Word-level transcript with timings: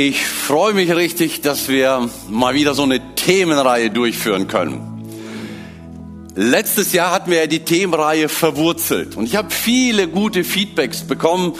Ich 0.00 0.24
freue 0.24 0.74
mich 0.74 0.94
richtig, 0.94 1.40
dass 1.40 1.66
wir 1.66 2.08
mal 2.28 2.54
wieder 2.54 2.72
so 2.72 2.84
eine 2.84 3.16
Themenreihe 3.16 3.90
durchführen 3.90 4.46
können. 4.46 6.30
Letztes 6.36 6.92
Jahr 6.92 7.10
hatten 7.10 7.32
wir 7.32 7.38
ja 7.38 7.46
die 7.48 7.64
Themenreihe 7.64 8.28
verwurzelt 8.28 9.16
und 9.16 9.24
ich 9.24 9.34
habe 9.34 9.50
viele 9.50 10.06
gute 10.06 10.44
Feedbacks 10.44 11.02
bekommen, 11.02 11.54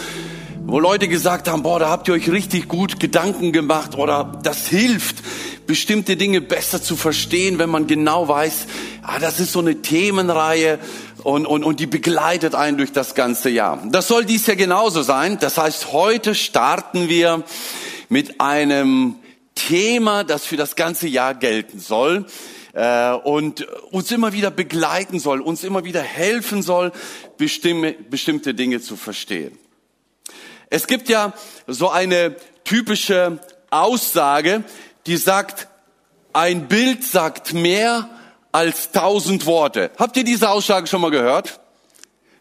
wo 0.61 0.79
Leute 0.79 1.09
gesagt 1.09 1.49
haben, 1.49 1.63
boah, 1.63 1.79
da 1.79 1.89
habt 1.89 2.07
ihr 2.07 2.13
euch 2.13 2.31
richtig 2.31 2.69
gut 2.69 3.01
Gedanken 3.01 3.51
gemacht 3.51 3.97
oder 3.97 4.39
das 4.41 4.69
hilft, 4.69 5.17
bestimmte 5.67 6.15
Dinge 6.15 6.39
besser 6.39 6.81
zu 6.81 6.95
verstehen, 6.95 7.59
wenn 7.59 7.69
man 7.69 7.87
genau 7.87 8.29
weiß, 8.29 8.67
ah, 9.01 9.19
das 9.19 9.41
ist 9.41 9.51
so 9.51 9.59
eine 9.59 9.81
Themenreihe 9.81 10.79
und, 11.23 11.45
und, 11.45 11.65
und 11.65 11.81
die 11.81 11.87
begleitet 11.87 12.55
einen 12.55 12.77
durch 12.77 12.93
das 12.93 13.15
ganze 13.15 13.49
Jahr. 13.49 13.83
Das 13.91 14.07
soll 14.07 14.23
dies 14.23 14.47
ja 14.47 14.55
genauso 14.55 15.01
sein. 15.01 15.39
Das 15.41 15.57
heißt, 15.57 15.91
heute 15.91 16.35
starten 16.35 17.09
wir 17.09 17.43
mit 18.09 18.41
einem 18.41 19.15
Thema, 19.55 20.23
das 20.23 20.45
für 20.45 20.57
das 20.57 20.75
ganze 20.75 21.07
Jahr 21.07 21.35
gelten 21.35 21.79
soll 21.79 22.25
äh, 22.73 23.11
und 23.11 23.67
uns 23.91 24.11
immer 24.11 24.33
wieder 24.33 24.51
begleiten 24.51 25.19
soll, 25.19 25.41
uns 25.41 25.63
immer 25.63 25.83
wieder 25.85 26.01
helfen 26.01 26.61
soll, 26.61 26.91
bestimmte 27.37 28.53
Dinge 28.53 28.81
zu 28.81 28.95
verstehen. 28.95 29.57
Es 30.69 30.87
gibt 30.87 31.09
ja 31.09 31.33
so 31.67 31.89
eine 31.89 32.35
typische 32.63 33.39
Aussage, 33.69 34.63
die 35.07 35.17
sagt, 35.17 35.67
ein 36.33 36.67
Bild 36.67 37.03
sagt 37.03 37.53
mehr 37.53 38.09
als 38.51 38.91
tausend 38.91 39.45
Worte. 39.45 39.91
Habt 39.97 40.17
ihr 40.17 40.23
diese 40.23 40.49
Aussage 40.49 40.87
schon 40.87 41.01
mal 41.01 41.11
gehört? 41.11 41.59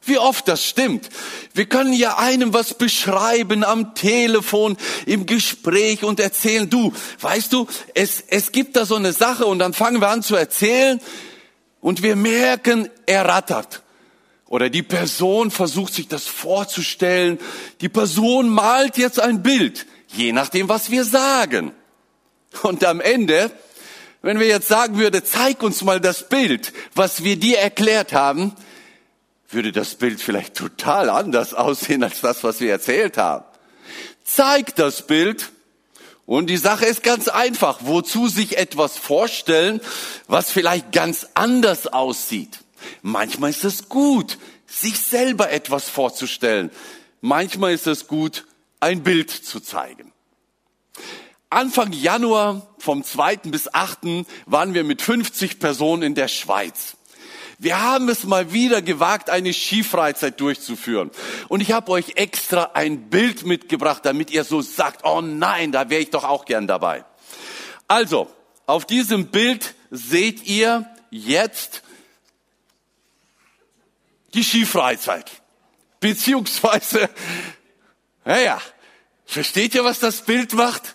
Wie 0.09 0.19
oft 0.19 0.48
das 0.48 0.65
stimmt. 0.65 1.09
Wir 1.55 1.67
können 1.67 1.93
ja 1.93 2.17
einem 2.17 2.55
was 2.55 2.75
beschreiben 2.75 3.62
am 3.62 3.95
Telefon, 3.95 4.77
im 5.07 5.27
Gespräch 5.27 6.03
und 6.03 6.19
erzählen, 6.19 6.69
du, 6.71 6.93
weißt 7.21 7.53
du, 7.53 7.67
es, 7.95 8.25
es 8.29 8.53
gibt 8.53 8.77
da 8.77 8.87
so 8.87 8.97
eine 8.97 9.12
Sache 9.12 9.47
und 9.47 9.59
dann 9.59 9.75
fangen 9.75 10.01
wir 10.01 10.09
an 10.09 10.23
zu 10.23 10.34
erzählen 10.34 11.01
und 11.81 12.03
wir 12.03 12.17
merken, 12.17 12.89
er 13.06 13.27
rattert. 13.27 13.83
Oder 14.47 14.70
die 14.70 14.83
Person 14.83 15.51
versucht 15.51 15.92
sich 15.92 16.09
das 16.09 16.27
vorzustellen. 16.27 17.39
Die 17.83 17.91
Person 17.91 18.48
malt 18.48 18.97
jetzt 18.97 19.20
ein 19.20 19.42
Bild, 19.42 19.86
je 20.09 20.33
nachdem, 20.33 20.70
was 20.70 20.91
wir 20.91 21.05
sagen. 21.05 21.73
Und 22.62 22.83
am 22.83 23.03
Ende, 23.03 23.51
wenn 24.23 24.41
wir 24.41 24.47
jetzt 24.47 24.69
sagen 24.69 24.97
würde, 24.97 25.23
zeig 25.23 25.62
uns 25.62 25.83
mal 25.83 26.01
das 26.01 26.31
Bild, 26.31 26.73
was 26.95 27.25
wir 27.25 27.36
dir 27.36 27.59
erklärt 27.59 28.14
haben, 28.14 28.56
würde 29.51 29.73
das 29.73 29.95
Bild 29.95 30.21
vielleicht 30.21 30.55
total 30.55 31.11
anders 31.11 31.55
aussehen 31.55 32.03
als 32.03 32.21
das, 32.21 32.45
was 32.45 32.61
wir 32.61 32.71
erzählt 32.71 33.17
haben. 33.17 33.45
Zeig 34.25 34.77
das 34.77 35.07
Bild 35.07 35.51
und 36.27 36.49
die 36.49 36.59
Sache 36.59 36.85
ist 36.85 37.03
ganz 37.03 37.29
einfach. 37.29 37.79
Wozu 37.81 38.29
sich 38.29 38.59
etwas 38.59 38.99
vorstellen, 38.99 39.81
was 40.27 40.51
vielleicht 40.51 40.93
ganz 40.93 41.27
anders 41.33 41.87
aussieht? 41.87 42.59
Manchmal 43.01 43.49
ist 43.51 43.65
es 43.65 43.89
gut, 43.89 44.39
sich 44.67 45.01
selber 45.01 45.51
etwas 45.51 45.89
vorzustellen. 45.89 46.71
Manchmal 47.23 47.73
ist 47.73 47.87
es 47.87 48.07
gut, 48.07 48.45
ein 48.81 49.03
Bild 49.03 49.31
zu 49.31 49.61
zeigen. 49.61 50.13
Anfang 51.49 51.95
Januar 51.95 52.75
vom 52.79 53.03
2. 53.03 53.37
bis 53.45 53.73
8. 53.73 54.27
waren 54.45 54.75
wir 54.75 54.85
mit 54.85 55.01
50 55.01 55.59
Personen 55.59 56.03
in 56.03 56.15
der 56.15 56.29
Schweiz. 56.29 56.98
Wir 57.59 57.83
haben 57.83 58.09
es 58.09 58.23
mal 58.23 58.53
wieder 58.53 58.83
gewagt, 58.83 59.31
eine 59.31 59.53
Skifreizeit 59.53 60.41
durchzuführen. 60.41 61.11
Und 61.48 61.61
ich 61.61 61.73
habe 61.73 61.91
euch 61.91 62.12
extra 62.14 62.70
ein 62.75 63.11
Bild 63.11 63.45
mitgebracht, 63.45 64.06
damit 64.06 64.31
ihr 64.31 64.45
so 64.45 64.62
sagt, 64.62 65.05
oh 65.05 65.20
nein, 65.20 65.73
da 65.73 65.91
wäre 65.91 66.01
ich 66.01 66.11
doch 66.11 66.23
auch 66.23 66.45
gern 66.45 66.69
dabei. 66.69 67.05
Also, 67.89 68.31
auf 68.67 68.86
diesem 68.86 69.27
Bild 69.29 69.75
seht 69.91 70.47
ihr 70.47 70.89
jetzt 71.11 71.83
die 74.35 74.45
Skifreizeit. 74.45 75.30
Beziehungsweise, 75.98 77.11
naja, 78.25 78.61
versteht 79.25 79.75
ihr, 79.75 79.85
was 79.85 79.98
das 79.98 80.23
Bild 80.23 80.55
macht? 80.55 80.95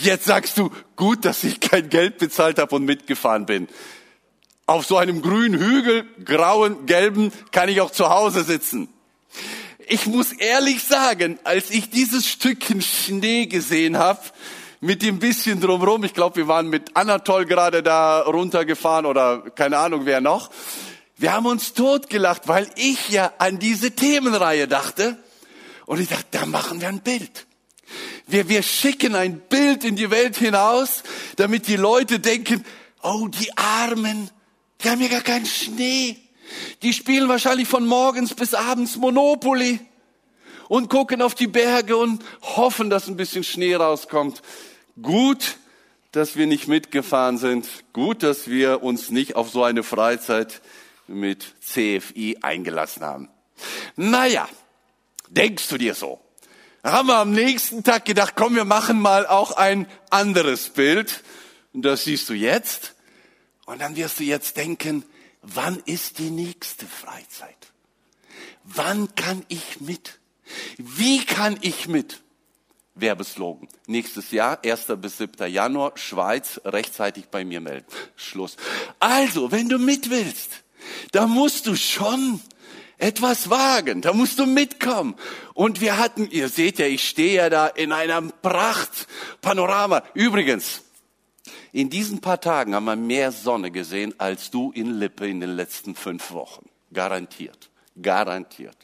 Jetzt 0.00 0.26
sagst 0.26 0.58
du, 0.58 0.70
gut, 0.96 1.24
dass 1.24 1.44
ich 1.44 1.60
kein 1.60 1.88
Geld 1.88 2.18
bezahlt 2.18 2.58
habe 2.58 2.76
und 2.76 2.84
mitgefahren 2.84 3.46
bin. 3.46 3.68
Auf 4.68 4.84
so 4.84 4.98
einem 4.98 5.22
grünen 5.22 5.58
Hügel, 5.58 6.04
grauen, 6.26 6.84
gelben, 6.84 7.32
kann 7.52 7.70
ich 7.70 7.80
auch 7.80 7.90
zu 7.90 8.10
Hause 8.10 8.44
sitzen. 8.44 8.88
Ich 9.86 10.04
muss 10.04 10.32
ehrlich 10.32 10.84
sagen, 10.84 11.38
als 11.42 11.70
ich 11.70 11.88
dieses 11.88 12.26
Stückchen 12.26 12.82
Schnee 12.82 13.46
gesehen 13.46 13.96
habe, 13.96 14.20
mit 14.82 15.00
dem 15.00 15.20
bisschen 15.20 15.62
drumherum, 15.62 16.04
ich 16.04 16.12
glaube, 16.12 16.36
wir 16.36 16.48
waren 16.48 16.68
mit 16.68 16.94
Anatol 16.94 17.46
gerade 17.46 17.82
da 17.82 18.20
runtergefahren 18.20 19.06
oder 19.06 19.40
keine 19.54 19.78
Ahnung 19.78 20.02
wer 20.04 20.20
noch, 20.20 20.50
wir 21.16 21.32
haben 21.32 21.46
uns 21.46 21.72
totgelacht, 21.72 22.46
weil 22.46 22.68
ich 22.76 23.08
ja 23.08 23.32
an 23.38 23.58
diese 23.58 23.92
Themenreihe 23.92 24.68
dachte 24.68 25.16
und 25.86 25.98
ich 25.98 26.08
dachte, 26.08 26.26
da 26.32 26.44
machen 26.44 26.82
wir 26.82 26.88
ein 26.88 27.00
Bild. 27.00 27.46
Wir, 28.26 28.50
wir 28.50 28.62
schicken 28.62 29.14
ein 29.14 29.40
Bild 29.40 29.82
in 29.82 29.96
die 29.96 30.10
Welt 30.10 30.36
hinaus, 30.36 31.04
damit 31.36 31.68
die 31.68 31.76
Leute 31.76 32.20
denken, 32.20 32.66
oh, 33.02 33.28
die 33.28 33.56
Armen, 33.56 34.28
die 34.82 34.90
haben 34.90 35.00
ja 35.00 35.08
gar 35.08 35.22
keinen 35.22 35.46
Schnee. 35.46 36.16
Die 36.82 36.92
spielen 36.92 37.28
wahrscheinlich 37.28 37.68
von 37.68 37.86
morgens 37.86 38.34
bis 38.34 38.54
abends 38.54 38.96
Monopoly 38.96 39.80
und 40.68 40.88
gucken 40.88 41.22
auf 41.22 41.34
die 41.34 41.46
Berge 41.46 41.96
und 41.96 42.24
hoffen, 42.42 42.90
dass 42.90 43.08
ein 43.08 43.16
bisschen 43.16 43.44
Schnee 43.44 43.74
rauskommt. 43.74 44.42
Gut, 45.00 45.56
dass 46.12 46.36
wir 46.36 46.46
nicht 46.46 46.68
mitgefahren 46.68 47.38
sind. 47.38 47.66
Gut, 47.92 48.22
dass 48.22 48.48
wir 48.48 48.82
uns 48.82 49.10
nicht 49.10 49.36
auf 49.36 49.50
so 49.50 49.64
eine 49.64 49.82
Freizeit 49.82 50.60
mit 51.06 51.54
CFI 51.60 52.38
eingelassen 52.42 53.04
haben. 53.04 53.28
Naja, 53.96 54.48
denkst 55.28 55.68
du 55.68 55.78
dir 55.78 55.94
so? 55.94 56.20
Haben 56.84 57.08
wir 57.08 57.16
am 57.16 57.32
nächsten 57.32 57.82
Tag 57.82 58.04
gedacht, 58.04 58.34
komm, 58.36 58.54
wir 58.54 58.64
machen 58.64 59.00
mal 59.00 59.26
auch 59.26 59.52
ein 59.52 59.86
anderes 60.10 60.70
Bild. 60.70 61.22
Und 61.72 61.82
das 61.82 62.04
siehst 62.04 62.28
du 62.28 62.34
jetzt. 62.34 62.94
Und 63.68 63.82
dann 63.82 63.96
wirst 63.96 64.18
du 64.18 64.24
jetzt 64.24 64.56
denken, 64.56 65.04
wann 65.42 65.82
ist 65.84 66.18
die 66.20 66.30
nächste 66.30 66.86
Freizeit? 66.86 67.70
Wann 68.64 69.14
kann 69.14 69.44
ich 69.48 69.82
mit? 69.82 70.20
Wie 70.78 71.22
kann 71.26 71.58
ich 71.60 71.86
mit? 71.86 72.22
Werbeslogan. 72.94 73.68
Nächstes 73.86 74.30
Jahr, 74.30 74.64
1. 74.64 74.86
bis 74.96 75.18
7. 75.18 75.52
Januar, 75.52 75.92
Schweiz, 75.96 76.62
rechtzeitig 76.64 77.26
bei 77.26 77.44
mir 77.44 77.60
melden. 77.60 77.84
Schluss. 78.16 78.56
Also, 79.00 79.52
wenn 79.52 79.68
du 79.68 79.78
mit 79.78 80.08
willst, 80.08 80.62
da 81.12 81.26
musst 81.26 81.66
du 81.66 81.76
schon 81.76 82.40
etwas 82.96 83.50
wagen, 83.50 84.00
da 84.00 84.14
musst 84.14 84.38
du 84.38 84.46
mitkommen. 84.46 85.14
Und 85.52 85.82
wir 85.82 85.98
hatten, 85.98 86.30
ihr 86.30 86.48
seht 86.48 86.78
ja, 86.78 86.86
ich 86.86 87.06
stehe 87.06 87.34
ja 87.34 87.50
da 87.50 87.66
in 87.66 87.92
einem 87.92 88.32
Prachtpanorama. 88.40 90.04
Übrigens, 90.14 90.84
in 91.72 91.90
diesen 91.90 92.20
paar 92.20 92.40
Tagen 92.40 92.74
haben 92.74 92.84
wir 92.84 92.96
mehr 92.96 93.32
Sonne 93.32 93.70
gesehen 93.70 94.14
als 94.18 94.50
du 94.50 94.72
in 94.72 94.98
Lippe 94.98 95.28
in 95.28 95.40
den 95.40 95.54
letzten 95.56 95.94
fünf 95.94 96.32
Wochen. 96.32 96.68
Garantiert. 96.92 97.70
Garantiert. 98.00 98.76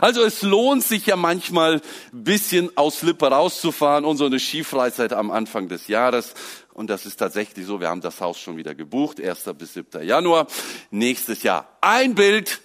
Also 0.00 0.22
es 0.22 0.42
lohnt 0.42 0.84
sich 0.84 1.06
ja 1.06 1.16
manchmal 1.16 1.80
ein 2.12 2.24
bisschen 2.24 2.76
aus 2.76 3.02
Lippe 3.02 3.26
rauszufahren 3.26 4.04
und 4.04 4.16
so 4.16 4.26
eine 4.26 4.38
Skifreizeit 4.38 5.12
am 5.12 5.30
Anfang 5.30 5.68
des 5.68 5.88
Jahres. 5.88 6.34
Und 6.72 6.88
das 6.88 7.06
ist 7.06 7.16
tatsächlich 7.16 7.66
so, 7.66 7.80
wir 7.80 7.88
haben 7.88 8.00
das 8.00 8.20
Haus 8.20 8.38
schon 8.38 8.56
wieder 8.56 8.74
gebucht, 8.74 9.20
1. 9.20 9.44
bis 9.58 9.74
7. 9.74 10.02
Januar 10.02 10.46
nächstes 10.90 11.42
Jahr. 11.42 11.68
Ein 11.80 12.14
Bild 12.14 12.60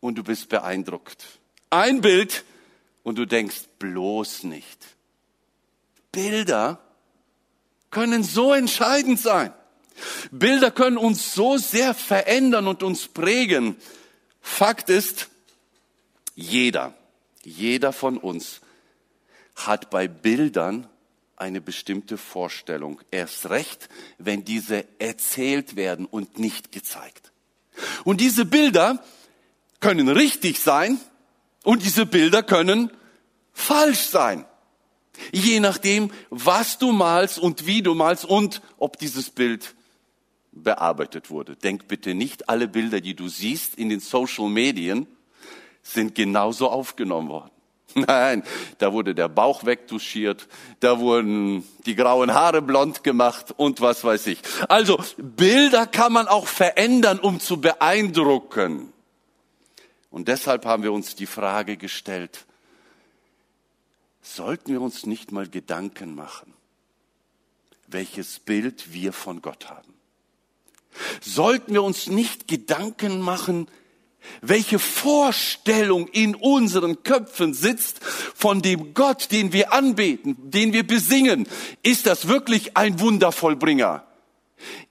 und 0.00 0.18
du 0.18 0.24
bist 0.24 0.48
beeindruckt. 0.48 1.24
Ein 1.70 2.00
Bild 2.00 2.44
und 3.02 3.18
du 3.18 3.26
denkst 3.26 3.68
bloß 3.78 4.44
nicht. 4.44 4.78
Bilder 6.12 6.80
können 7.90 8.22
so 8.22 8.52
entscheidend 8.52 9.20
sein. 9.20 9.52
Bilder 10.30 10.70
können 10.70 10.96
uns 10.96 11.34
so 11.34 11.58
sehr 11.58 11.94
verändern 11.94 12.66
und 12.66 12.82
uns 12.82 13.08
prägen. 13.08 13.76
Fakt 14.40 14.88
ist, 14.88 15.28
jeder, 16.34 16.94
jeder 17.42 17.92
von 17.92 18.16
uns 18.16 18.60
hat 19.56 19.90
bei 19.90 20.08
Bildern 20.08 20.88
eine 21.36 21.60
bestimmte 21.60 22.16
Vorstellung. 22.18 23.00
Erst 23.10 23.50
recht, 23.50 23.88
wenn 24.18 24.44
diese 24.44 24.84
erzählt 24.98 25.76
werden 25.76 26.06
und 26.06 26.38
nicht 26.38 26.72
gezeigt. 26.72 27.32
Und 28.04 28.20
diese 28.20 28.44
Bilder 28.44 29.02
können 29.80 30.08
richtig 30.08 30.60
sein 30.60 31.00
und 31.64 31.82
diese 31.82 32.06
Bilder 32.06 32.42
können 32.42 32.90
falsch 33.52 34.00
sein. 34.00 34.44
Je 35.32 35.60
nachdem, 35.60 36.10
was 36.30 36.78
du 36.78 36.92
malst 36.92 37.38
und 37.38 37.66
wie 37.66 37.82
du 37.82 37.94
malst 37.94 38.24
und 38.24 38.62
ob 38.78 38.98
dieses 38.98 39.30
Bild 39.30 39.74
bearbeitet 40.52 41.30
wurde. 41.30 41.56
Denk 41.56 41.88
bitte 41.88 42.14
nicht, 42.14 42.48
alle 42.48 42.68
Bilder, 42.68 43.00
die 43.00 43.14
du 43.14 43.28
siehst 43.28 43.76
in 43.76 43.88
den 43.88 44.00
Social 44.00 44.48
Medien, 44.48 45.06
sind 45.82 46.14
genauso 46.14 46.68
aufgenommen 46.68 47.28
worden. 47.28 47.50
Nein, 47.94 48.44
da 48.78 48.92
wurde 48.92 49.14
der 49.14 49.28
Bauch 49.28 49.64
wegduschiert, 49.64 50.48
da 50.80 51.00
wurden 51.00 51.64
die 51.86 51.96
grauen 51.96 52.32
Haare 52.32 52.62
blond 52.62 53.02
gemacht 53.02 53.52
und 53.56 53.80
was 53.80 54.04
weiß 54.04 54.28
ich. 54.28 54.40
Also 54.68 55.02
Bilder 55.16 55.86
kann 55.86 56.12
man 56.12 56.28
auch 56.28 56.46
verändern, 56.46 57.18
um 57.18 57.40
zu 57.40 57.60
beeindrucken. 57.60 58.92
Und 60.10 60.28
deshalb 60.28 60.66
haben 60.66 60.82
wir 60.82 60.92
uns 60.92 61.14
die 61.14 61.26
Frage 61.26 61.76
gestellt, 61.76 62.46
sollten 64.22 64.72
wir 64.72 64.80
uns 64.80 65.06
nicht 65.06 65.32
mal 65.32 65.48
Gedanken 65.48 66.14
machen, 66.14 66.52
welches 67.86 68.38
Bild 68.38 68.92
wir 68.92 69.12
von 69.12 69.42
Gott 69.42 69.68
haben? 69.68 69.94
Sollten 71.20 71.72
wir 71.72 71.82
uns 71.82 72.08
nicht 72.08 72.48
Gedanken 72.48 73.20
machen, 73.20 73.68
welche 74.42 74.78
Vorstellung 74.78 76.06
in 76.08 76.34
unseren 76.34 77.02
Köpfen 77.02 77.54
sitzt 77.54 78.04
von 78.04 78.62
dem 78.62 78.94
Gott, 78.94 79.32
den 79.32 79.52
wir 79.52 79.72
anbeten, 79.72 80.36
den 80.50 80.72
wir 80.72 80.86
besingen. 80.86 81.48
Ist 81.82 82.06
das 82.06 82.28
wirklich 82.28 82.76
ein 82.76 83.00
Wundervollbringer? 83.00 84.04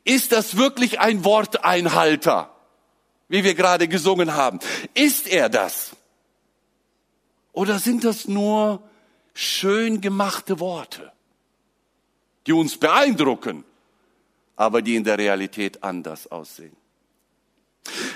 Ist 0.04 0.32
das 0.32 0.58
wirklich 0.58 1.00
ein 1.00 1.24
Worteinhalter, 1.24 2.56
wie 3.28 3.44
wir 3.44 3.54
gerade 3.54 3.88
gesungen 3.88 4.34
haben? 4.34 4.60
Ist 4.96 5.28
er 5.28 5.50
das? 5.50 5.92
Oder 7.52 7.78
sind 7.78 8.04
das 8.04 8.28
nur 8.28 8.89
schön 9.40 10.02
gemachte 10.02 10.60
Worte, 10.60 11.14
die 12.46 12.52
uns 12.52 12.78
beeindrucken, 12.78 13.64
aber 14.58 14.82
die 14.82 14.96
in 14.96 15.06
der 15.06 15.18
Realität 15.18 15.82
anders 15.82 16.30
aussehen? 16.30 16.76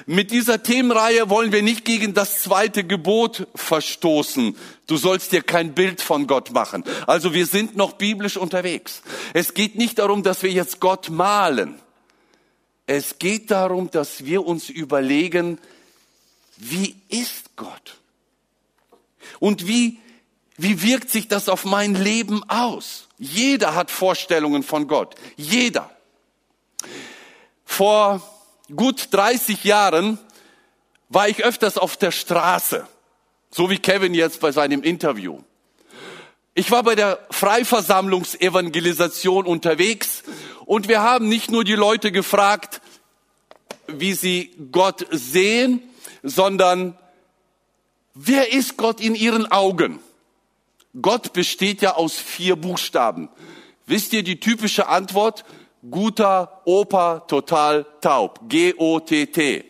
Mit 0.05 0.31
dieser 0.31 0.61
Themenreihe 0.61 1.29
wollen 1.29 1.53
wir 1.53 1.63
nicht 1.63 1.85
gegen 1.85 2.13
das 2.13 2.41
zweite 2.41 2.83
Gebot 2.83 3.47
verstoßen. 3.55 4.57
Du 4.85 4.97
sollst 4.97 5.31
dir 5.31 5.41
kein 5.41 5.73
Bild 5.73 6.01
von 6.01 6.27
Gott 6.27 6.51
machen. 6.51 6.83
Also 7.07 7.33
wir 7.33 7.45
sind 7.45 7.77
noch 7.77 7.93
biblisch 7.93 8.35
unterwegs. 8.35 9.01
Es 9.33 9.53
geht 9.53 9.75
nicht 9.75 9.99
darum, 9.99 10.21
dass 10.23 10.43
wir 10.43 10.51
jetzt 10.51 10.81
Gott 10.81 11.09
malen. 11.09 11.75
Es 12.85 13.17
geht 13.17 13.49
darum, 13.49 13.89
dass 13.89 14.25
wir 14.25 14.45
uns 14.45 14.69
überlegen, 14.69 15.57
wie 16.57 16.97
ist 17.07 17.55
Gott? 17.55 17.97
Und 19.39 19.67
wie, 19.67 19.99
wie 20.57 20.83
wirkt 20.83 21.09
sich 21.09 21.27
das 21.27 21.49
auf 21.49 21.65
mein 21.65 21.95
Leben 21.95 22.47
aus? 22.49 23.07
Jeder 23.17 23.75
hat 23.75 23.89
Vorstellungen 23.89 24.63
von 24.63 24.87
Gott. 24.87 25.15
Jeder. 25.35 25.89
Vor 27.65 28.21
gut 28.75 29.07
30 29.11 29.63
Jahren 29.63 30.19
war 31.09 31.27
ich 31.27 31.43
öfters 31.43 31.77
auf 31.77 31.97
der 31.97 32.11
Straße, 32.11 32.87
so 33.49 33.69
wie 33.69 33.79
Kevin 33.79 34.13
jetzt 34.13 34.39
bei 34.41 34.51
seinem 34.51 34.83
Interview. 34.83 35.39
Ich 36.55 36.69
war 36.69 36.83
bei 36.83 36.93
der 36.93 37.17
Freiversammlungsevangelisation 37.31 39.47
unterwegs 39.47 40.21
und 40.65 40.87
wir 40.87 41.01
haben 41.01 41.27
nicht 41.29 41.49
nur 41.49 41.63
die 41.63 41.73
Leute 41.73 42.11
gefragt, 42.11 42.79
wie 43.87 44.13
sie 44.13 44.51
Gott 44.71 45.07
sehen, 45.09 45.81
sondern 46.21 46.95
wer 48.13 48.53
ist 48.53 48.77
Gott 48.77 49.01
in 49.01 49.15
ihren 49.15 49.51
Augen? 49.51 49.99
Gott 51.01 51.33
besteht 51.33 51.81
ja 51.81 51.95
aus 51.95 52.13
vier 52.13 52.55
Buchstaben. 52.55 53.29
Wisst 53.85 54.13
ihr 54.13 54.23
die 54.23 54.39
typische 54.39 54.87
Antwort? 54.87 55.43
Guter 55.89 56.61
Opa 56.65 57.21
total 57.21 57.85
taub. 57.99 58.39
G-O-T-T. 58.47 59.65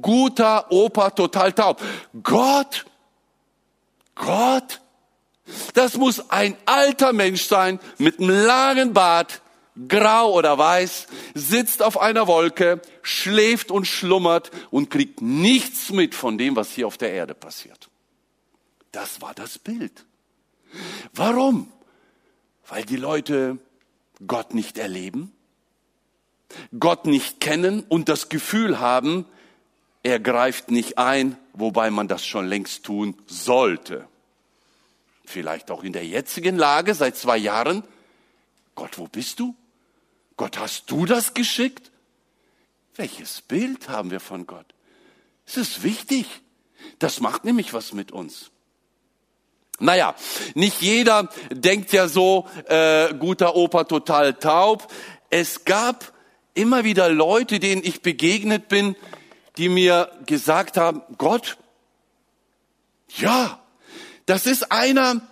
Guter 0.00 0.70
Opa 0.70 1.10
total 1.10 1.52
taub. 1.52 1.82
Gott, 2.22 2.86
Gott, 4.14 4.80
das 5.74 5.96
muss 5.96 6.30
ein 6.30 6.56
alter 6.64 7.12
Mensch 7.12 7.44
sein 7.44 7.80
mit 7.98 8.18
einem 8.18 8.30
langen 8.30 8.92
Bart, 8.92 9.42
grau 9.88 10.32
oder 10.32 10.56
weiß, 10.56 11.06
sitzt 11.34 11.82
auf 11.82 12.00
einer 12.00 12.26
Wolke, 12.26 12.80
schläft 13.02 13.70
und 13.70 13.86
schlummert 13.86 14.50
und 14.70 14.90
kriegt 14.90 15.20
nichts 15.22 15.90
mit 15.90 16.14
von 16.14 16.38
dem, 16.38 16.56
was 16.56 16.70
hier 16.70 16.86
auf 16.86 16.98
der 16.98 17.12
Erde 17.12 17.34
passiert. 17.34 17.88
Das 18.92 19.20
war 19.20 19.34
das 19.34 19.58
Bild. 19.58 20.04
Warum? 21.12 21.70
Weil 22.66 22.84
die 22.84 22.96
Leute 22.96 23.58
Gott 24.26 24.54
nicht 24.54 24.78
erleben? 24.78 25.32
Gott 26.78 27.06
nicht 27.06 27.40
kennen 27.40 27.84
und 27.88 28.08
das 28.08 28.28
Gefühl 28.28 28.78
haben, 28.78 29.26
er 30.02 30.20
greift 30.20 30.70
nicht 30.70 30.98
ein, 30.98 31.36
wobei 31.52 31.90
man 31.90 32.08
das 32.08 32.24
schon 32.24 32.46
längst 32.46 32.84
tun 32.84 33.14
sollte. 33.26 34.06
Vielleicht 35.24 35.70
auch 35.70 35.82
in 35.82 35.92
der 35.92 36.06
jetzigen 36.06 36.56
Lage 36.56 36.94
seit 36.94 37.16
zwei 37.16 37.36
Jahren. 37.36 37.84
Gott, 38.74 38.96
wo 38.96 39.06
bist 39.06 39.40
du? 39.40 39.54
Gott, 40.36 40.58
hast 40.58 40.90
du 40.90 41.04
das 41.04 41.34
geschickt? 41.34 41.90
Welches 42.94 43.42
Bild 43.42 43.88
haben 43.88 44.10
wir 44.10 44.20
von 44.20 44.46
Gott? 44.46 44.74
Es 45.46 45.56
ist 45.56 45.82
wichtig. 45.82 46.26
Das 46.98 47.20
macht 47.20 47.44
nämlich 47.44 47.74
was 47.74 47.92
mit 47.92 48.12
uns. 48.12 48.50
Naja, 49.80 50.14
nicht 50.54 50.80
jeder 50.82 51.28
denkt 51.50 51.92
ja 51.92 52.08
so, 52.08 52.46
äh, 52.66 53.14
guter 53.14 53.54
Opa 53.54 53.84
total 53.84 54.34
taub. 54.34 54.88
Es 55.30 55.64
gab 55.64 56.12
immer 56.54 56.84
wieder 56.84 57.08
Leute, 57.08 57.60
denen 57.60 57.82
ich 57.84 58.02
begegnet 58.02 58.68
bin, 58.68 58.96
die 59.56 59.68
mir 59.68 60.10
gesagt 60.26 60.76
haben, 60.76 61.02
Gott, 61.16 61.56
ja, 63.16 63.60
das 64.26 64.46
ist 64.46 64.72
einer, 64.72 65.22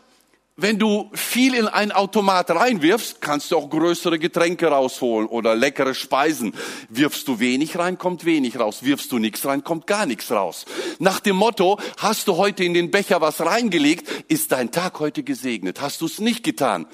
wenn 0.58 0.79
du 0.79 1.11
viel 1.12 1.55
in 1.55 1.69
einen 1.69 1.93
Automat 1.93 2.50
reinwirfst, 2.50 3.20
kannst 3.20 3.50
du 3.50 3.58
auch 3.58 3.69
größere 3.69 4.19
Getränke 4.19 4.69
rausholen 4.69 5.29
oder 5.29 5.55
leckere 5.55 5.94
Speisen. 5.94 6.55
Wirfst 6.88 7.29
du 7.29 7.38
wenig 7.41 7.79
rein, 7.79 7.99
kommt 7.99 8.25
wenig 8.25 8.58
raus. 8.58 8.82
Wirfst 8.82 9.12
du 9.12 9.19
nichts 9.19 9.44
rein, 9.44 9.64
kommt 9.64 9.87
gar 9.87 10.06
nichts 10.06 10.31
raus. 10.31 10.64
Nach 10.99 11.20
dem 11.20 11.37
Motto, 11.37 11.79
hast 11.99 12.29
du 12.29 12.37
heute 12.37 12.64
in 12.64 12.73
den 12.73 12.91
Becher 12.91 13.20
was 13.20 13.43
reingelegt, 13.44 14.08
ist 14.29 14.50
dein 14.50 14.73
Tag 14.73 14.99
heute 14.99 15.23
gesegnet. 15.23 15.82
Hast 15.82 16.00
du 16.00 16.06
es 16.06 16.20
nicht 16.20 16.43
getan? 16.43 16.87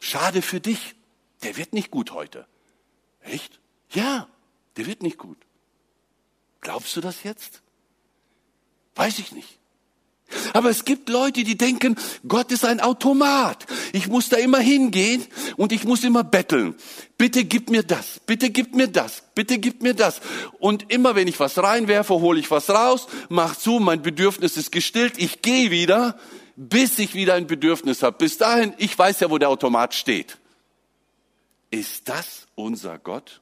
Schade 0.00 0.40
für 0.40 0.60
dich. 0.60 0.94
Der 1.42 1.58
wird 1.58 1.74
nicht 1.74 1.90
gut 1.90 2.12
heute. 2.12 2.46
Echt? 3.20 3.60
Ja, 3.90 4.26
der 4.78 4.86
wird 4.86 5.02
nicht 5.02 5.18
gut. 5.18 5.36
Glaubst 6.62 6.96
du 6.96 7.02
das 7.02 7.24
jetzt? 7.24 7.60
Weiß 8.94 9.18
ich 9.18 9.32
nicht. 9.32 9.58
Aber 10.52 10.70
es 10.70 10.84
gibt 10.84 11.08
Leute, 11.08 11.44
die 11.44 11.56
denken, 11.56 11.96
Gott 12.26 12.50
ist 12.50 12.64
ein 12.64 12.80
Automat. 12.80 13.66
Ich 13.92 14.08
muss 14.08 14.28
da 14.28 14.36
immer 14.36 14.58
hingehen 14.58 15.24
und 15.56 15.72
ich 15.72 15.84
muss 15.84 16.02
immer 16.02 16.24
betteln. 16.24 16.74
Bitte 17.16 17.44
gib 17.44 17.70
mir 17.70 17.82
das, 17.82 18.20
bitte 18.26 18.50
gib 18.50 18.74
mir 18.74 18.88
das, 18.88 19.22
bitte 19.34 19.58
gib 19.58 19.82
mir 19.82 19.94
das. 19.94 20.20
Und 20.58 20.90
immer 20.90 21.14
wenn 21.14 21.28
ich 21.28 21.38
was 21.38 21.58
reinwerfe, 21.58 22.14
hole 22.14 22.40
ich 22.40 22.50
was 22.50 22.70
raus, 22.70 23.06
mach 23.28 23.56
zu, 23.56 23.78
mein 23.78 24.02
Bedürfnis 24.02 24.56
ist 24.56 24.72
gestillt, 24.72 25.14
ich 25.16 25.42
gehe 25.42 25.70
wieder, 25.70 26.18
bis 26.56 26.98
ich 26.98 27.14
wieder 27.14 27.34
ein 27.34 27.46
Bedürfnis 27.46 28.02
habe. 28.02 28.18
Bis 28.18 28.38
dahin, 28.38 28.74
ich 28.78 28.98
weiß 28.98 29.20
ja, 29.20 29.30
wo 29.30 29.38
der 29.38 29.50
Automat 29.50 29.94
steht. 29.94 30.38
Ist 31.70 32.08
das 32.08 32.46
unser 32.54 32.98
Gott? 32.98 33.40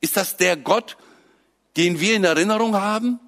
Ist 0.00 0.16
das 0.16 0.36
der 0.36 0.56
Gott, 0.56 0.96
den 1.76 2.00
wir 2.00 2.16
in 2.16 2.24
Erinnerung 2.24 2.74
haben? 2.76 3.20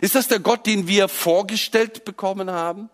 Ist 0.00 0.14
das 0.14 0.28
der 0.28 0.40
Gott, 0.40 0.66
den 0.66 0.86
wir 0.86 1.08
vorgestellt 1.08 2.04
bekommen 2.04 2.50
haben? 2.50 2.90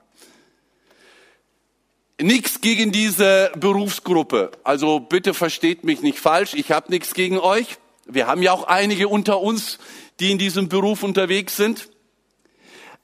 Nichts 2.21 2.61
gegen 2.61 2.93
diese 2.93 3.52
Berufsgruppe. 3.57 4.52
Also 4.64 5.00
bitte 5.00 5.35
versteht 5.35 5.85
mich 5.85 6.00
nicht 6.00 6.19
falsch. 6.19 6.55
Ich 6.55 6.71
habe 6.71 6.90
nichts 6.90 7.12
gegen 7.12 7.38
euch. 7.38 7.76
Wir 8.07 8.26
haben 8.26 8.43
ja 8.43 8.52
auch 8.52 8.64
einige 8.64 9.09
unter 9.09 9.40
uns, 9.40 9.78
die 10.21 10.31
in 10.31 10.38
diesem 10.38 10.69
Beruf 10.69 11.02
unterwegs 11.02 11.57
sind. 11.57 11.90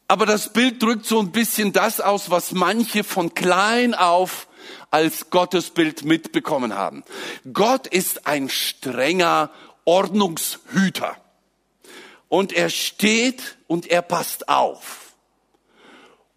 Aber 0.09 0.27
das 0.27 0.53
Bild 0.53 0.83
drückt 0.83 1.07
so 1.07 1.21
ein 1.21 1.33
bisschen 1.33 1.73
das 1.73 2.01
aus, 2.01 2.31
was 2.31 2.53
manche 2.53 3.05
von 3.05 3.35
klein 3.35 3.95
auf 3.95 4.47
als 4.91 5.31
Gottesbild 5.31 6.05
mitbekommen 6.05 6.75
haben. 6.75 7.03
Gott 7.53 7.87
ist 7.87 8.27
ein 8.27 8.49
strenger 8.49 9.51
Ordnungshüter. 9.85 11.17
Und 12.33 12.55
er 12.55 12.71
steht 12.71 13.59
und 13.67 13.89
er 13.89 14.01
passt 14.01 14.49
auf. 14.49 15.13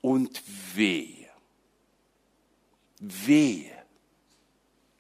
Und 0.02 0.44
wehe, 0.74 1.30
wehe, 3.00 3.72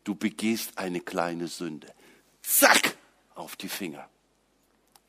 du 0.05 0.15
begehst 0.15 0.77
eine 0.77 1.01
kleine 1.01 1.49
Sünde. 1.49 1.93
Zack, 2.41 2.95
auf 3.35 3.57
die 3.57 3.67
Finger. 3.67 4.07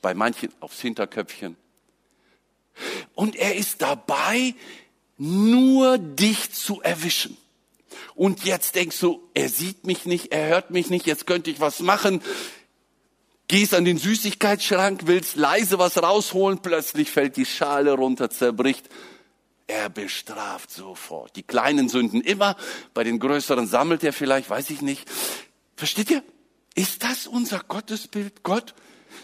Bei 0.02 0.12
manchen 0.12 0.52
aufs 0.59 0.81
Hinterköpfchen. 0.81 1.57
Und 3.14 3.37
er 3.37 3.55
ist 3.55 3.81
dabei, 3.81 4.57
nur 5.19 5.99
dich 5.99 6.52
zu 6.52 6.83
erwischen. 6.83 7.37
Und 8.16 8.45
jetzt 8.45 8.75
denkst 8.75 8.99
du, 8.99 9.23
er 9.35 9.49
sieht 9.49 9.87
mich 9.87 10.05
nicht, 10.05 10.33
er 10.33 10.49
hört 10.49 10.71
mich 10.73 10.90
nicht, 10.90 11.07
jetzt 11.07 11.28
könnte 11.28 11.49
ich 11.49 11.61
was 11.61 11.78
machen 11.78 12.21
gehst 13.48 13.74
an 13.74 13.84
den 13.84 13.98
Süßigkeitsschrank, 13.98 15.02
willst 15.06 15.36
leise 15.36 15.78
was 15.78 16.02
rausholen, 16.02 16.58
plötzlich 16.60 17.10
fällt 17.10 17.36
die 17.36 17.46
Schale 17.46 17.92
runter, 17.92 18.30
zerbricht. 18.30 18.88
Er 19.66 19.88
bestraft 19.88 20.70
sofort. 20.70 21.34
Die 21.36 21.42
kleinen 21.42 21.88
Sünden 21.88 22.20
immer, 22.20 22.56
bei 22.94 23.04
den 23.04 23.18
größeren 23.18 23.66
sammelt 23.66 24.04
er 24.04 24.12
vielleicht, 24.12 24.48
weiß 24.48 24.70
ich 24.70 24.80
nicht. 24.80 25.08
Versteht 25.76 26.10
ihr? 26.10 26.22
Ist 26.74 27.02
das 27.02 27.26
unser 27.26 27.60
Gottesbild? 27.60 28.42
Gott? 28.42 28.74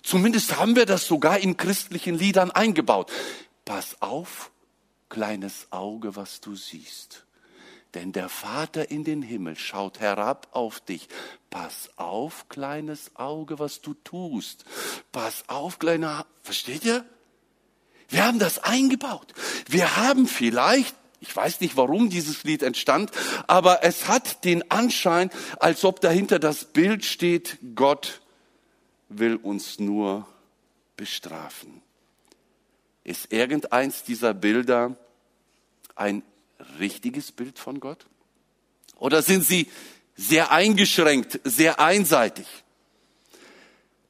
Zumindest 0.03 0.57
haben 0.57 0.75
wir 0.75 0.87
das 0.87 1.07
sogar 1.07 1.39
in 1.39 1.57
christlichen 1.57 2.17
Liedern 2.17 2.51
eingebaut. 2.51 3.11
Pass 3.65 4.01
auf, 4.01 4.51
kleines 5.09 5.69
Auge, 5.71 6.17
was 6.17 6.41
du 6.41 6.57
siehst. 6.57 7.25
Denn 7.95 8.13
der 8.13 8.29
Vater 8.29 8.91
in 8.91 9.05
den 9.05 9.23
Himmel 9.23 9.57
schaut 9.57 10.01
herab 10.01 10.49
auf 10.53 10.81
dich. 10.81 11.09
Pass 11.51 11.91
auf, 11.97 12.49
kleines 12.49 13.15
Auge, 13.17 13.59
was 13.59 13.83
du 13.83 13.95
tust. 13.95 14.65
Pass 15.13 15.45
auf, 15.49 15.79
kleiner, 15.79 16.27
versteht 16.43 16.85
ihr? 16.85 17.05
Wir 18.09 18.27
haben 18.27 18.39
das 18.39 18.59
eingebaut. 18.59 19.33
Wir 19.69 19.97
haben 19.97 20.27
vielleicht, 20.27 20.95
ich 21.21 21.35
weiß 21.35 21.61
nicht, 21.61 21.77
warum 21.77 22.09
dieses 22.09 22.45
Lied 22.45 22.63
entstand, 22.63 23.11
aber 23.47 23.85
es 23.85 24.09
hat 24.09 24.45
den 24.45 24.71
Anschein, 24.71 25.31
als 25.59 25.85
ob 25.85 26.01
dahinter 26.01 26.39
das 26.39 26.67
Bild 26.67 27.05
steht, 27.05 27.59
Gott 27.75 28.23
will 29.09 29.37
uns 29.37 29.79
nur 29.79 30.27
bestrafen. 30.97 31.83
Ist 33.05 33.33
irgendeins 33.33 34.05
dieser 34.05 34.33
Bilder 34.33 34.97
ein 35.95 36.23
richtiges 36.79 37.33
Bild 37.33 37.59
von 37.59 37.81
Gott? 37.81 38.07
Oder 38.97 39.23
sind 39.23 39.45
sie 39.45 39.69
sehr 40.15 40.51
eingeschränkt, 40.51 41.41
sehr 41.45 41.81
einseitig? 41.81 42.47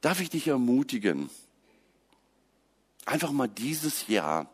Darf 0.01 0.19
ich 0.19 0.29
dich 0.29 0.47
ermutigen, 0.47 1.29
einfach 3.05 3.31
mal 3.31 3.47
dieses 3.47 4.07
Jahr 4.07 4.49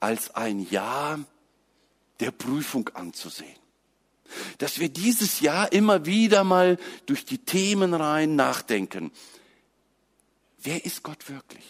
als 0.00 0.34
ein 0.34 0.60
Jahr 0.70 1.20
der 2.20 2.30
Prüfung 2.30 2.88
anzusehen. 2.90 3.56
Dass 4.58 4.78
wir 4.78 4.88
dieses 4.88 5.40
Jahr 5.40 5.72
immer 5.72 6.06
wieder 6.06 6.44
mal 6.44 6.78
durch 7.06 7.24
die 7.24 7.38
Themen 7.38 7.92
rein 7.92 8.36
nachdenken. 8.36 9.12
Wer 10.62 10.84
ist 10.84 11.02
Gott 11.02 11.28
wirklich? 11.28 11.64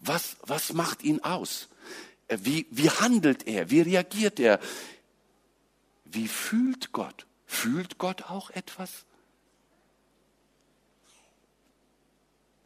Was, 0.00 0.36
was 0.42 0.72
macht 0.72 1.02
ihn 1.02 1.20
aus? 1.20 1.68
Wie, 2.30 2.66
wie 2.70 2.90
handelt 2.90 3.46
er? 3.46 3.70
Wie 3.70 3.80
reagiert 3.80 4.38
er? 4.38 4.60
Wie 6.04 6.28
fühlt 6.28 6.92
Gott? 6.92 7.26
Fühlt 7.46 7.98
Gott 7.98 8.22
auch 8.30 8.50
etwas? 8.50 9.04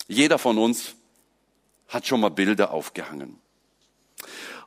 Jeder 0.06 0.38
von 0.38 0.58
uns 0.58 0.94
hat 1.88 2.06
schon 2.06 2.20
mal 2.20 2.30
Bilder 2.30 2.70
aufgehangen. 2.70 3.40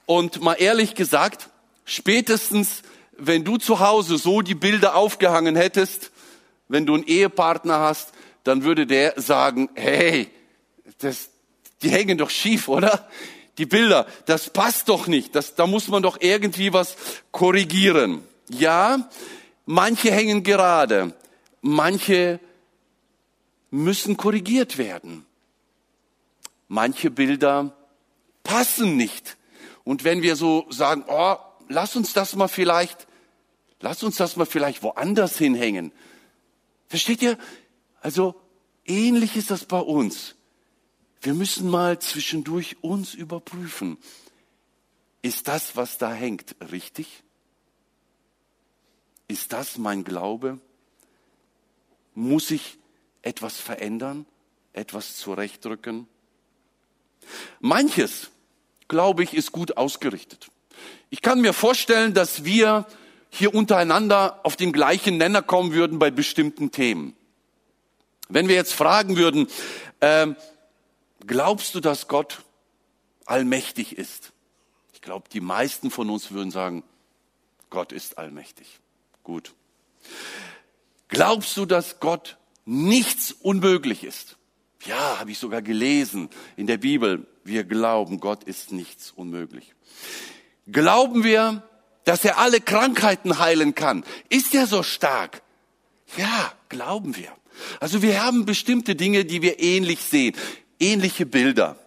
Und 0.05 0.41
mal 0.41 0.53
ehrlich 0.53 0.95
gesagt, 0.95 1.49
spätestens 1.85 2.81
wenn 3.17 3.43
du 3.43 3.57
zu 3.57 3.79
Hause 3.79 4.17
so 4.17 4.41
die 4.41 4.55
Bilder 4.55 4.95
aufgehangen 4.95 5.55
hättest, 5.55 6.11
wenn 6.67 6.85
du 6.85 6.93
einen 6.93 7.03
Ehepartner 7.03 7.79
hast, 7.79 8.13
dann 8.43 8.63
würde 8.63 8.85
der 8.85 9.19
sagen, 9.19 9.69
hey, 9.75 10.29
das, 10.99 11.29
die 11.81 11.89
hängen 11.89 12.17
doch 12.17 12.29
schief, 12.29 12.67
oder? 12.67 13.09
Die 13.57 13.65
Bilder, 13.65 14.05
das 14.25 14.51
passt 14.51 14.89
doch 14.89 15.07
nicht. 15.07 15.35
Das, 15.35 15.55
da 15.55 15.65
muss 15.67 15.87
man 15.87 16.03
doch 16.03 16.17
irgendwie 16.21 16.73
was 16.73 16.95
korrigieren. 17.31 18.23
Ja, 18.49 19.09
manche 19.65 20.11
hängen 20.11 20.43
gerade, 20.43 21.13
manche 21.61 22.39
müssen 23.71 24.15
korrigiert 24.15 24.77
werden. 24.77 25.25
Manche 26.67 27.09
Bilder 27.09 27.75
passen 28.43 28.95
nicht. 28.95 29.37
Und 29.83 30.03
wenn 30.03 30.21
wir 30.21 30.35
so 30.35 30.65
sagen, 30.69 31.03
oh, 31.07 31.35
lass 31.69 31.95
uns 31.95 32.13
das 32.13 32.35
mal 32.35 32.47
vielleicht, 32.47 33.07
lass 33.79 34.03
uns 34.03 34.17
das 34.17 34.35
mal 34.35 34.45
vielleicht 34.45 34.83
woanders 34.83 35.37
hinhängen. 35.37 35.91
Versteht 36.87 37.21
ihr? 37.21 37.37
Also 38.01 38.35
ähnlich 38.85 39.35
ist 39.35 39.51
das 39.51 39.65
bei 39.65 39.79
uns. 39.79 40.36
Wir 41.27 41.33
müssen 41.33 41.69
mal 41.69 41.99
zwischendurch 41.99 42.77
uns 42.79 43.13
überprüfen. 43.13 43.97
Ist 45.21 45.49
das, 45.49 45.75
was 45.75 45.97
da 45.97 46.13
hängt, 46.13 46.55
richtig? 46.71 47.21
Ist 49.27 49.51
das 49.51 49.77
mein 49.77 50.05
Glaube? 50.05 50.57
Muss 52.15 52.49
ich 52.49 52.77
etwas 53.23 53.59
verändern, 53.59 54.25
etwas 54.71 55.17
zurechtrücken? 55.17 56.07
Manches, 57.59 58.29
glaube 58.87 59.23
ich, 59.23 59.33
ist 59.33 59.51
gut 59.51 59.75
ausgerichtet. 59.75 60.47
Ich 61.09 61.21
kann 61.21 61.41
mir 61.41 61.51
vorstellen, 61.51 62.13
dass 62.13 62.45
wir 62.45 62.87
hier 63.31 63.53
untereinander 63.53 64.39
auf 64.45 64.55
den 64.55 64.71
gleichen 64.71 65.17
Nenner 65.17 65.41
kommen 65.41 65.73
würden 65.73 65.99
bei 65.99 66.09
bestimmten 66.09 66.71
Themen. 66.71 67.17
Wenn 68.29 68.47
wir 68.47 68.55
jetzt 68.55 68.73
fragen 68.73 69.17
würden, 69.17 69.47
äh, 69.99 70.27
glaubst 71.25 71.75
du, 71.75 71.79
dass 71.79 72.07
Gott 72.07 72.43
allmächtig 73.25 73.97
ist? 73.97 74.33
Ich 74.93 75.01
glaube, 75.01 75.29
die 75.31 75.41
meisten 75.41 75.91
von 75.91 76.09
uns 76.09 76.31
würden 76.31 76.51
sagen, 76.51 76.83
Gott 77.69 77.91
ist 77.91 78.17
allmächtig. 78.17 78.79
Gut. 79.23 79.53
Glaubst 81.07 81.55
du, 81.57 81.65
dass 81.65 81.99
Gott 81.99 82.37
nichts 82.65 83.31
unmöglich 83.31 84.03
ist? 84.03 84.37
Ja, 84.85 85.19
habe 85.19 85.31
ich 85.31 85.39
sogar 85.39 85.61
gelesen 85.61 86.29
in 86.55 86.67
der 86.67 86.77
Bibel. 86.77 87.27
Wir 87.43 87.63
glauben, 87.63 88.19
Gott 88.19 88.43
ist 88.43 88.71
nichts 88.71 89.11
unmöglich. 89.11 89.73
Glauben 90.69 91.23
wir, 91.23 91.63
dass 92.03 92.23
er 92.23 92.37
alle 92.37 92.61
Krankheiten 92.61 93.39
heilen 93.39 93.75
kann? 93.75 94.05
Ist 94.29 94.53
er 94.53 94.67
so 94.67 94.83
stark? 94.83 95.41
Ja, 96.15 96.53
glauben 96.69 97.15
wir. 97.15 97.31
Also 97.79 98.01
wir 98.01 98.23
haben 98.23 98.45
bestimmte 98.45 98.95
Dinge, 98.95 99.25
die 99.25 99.41
wir 99.41 99.59
ähnlich 99.59 100.01
sehen, 100.01 100.35
ähnliche 100.79 101.25
Bilder. 101.25 101.77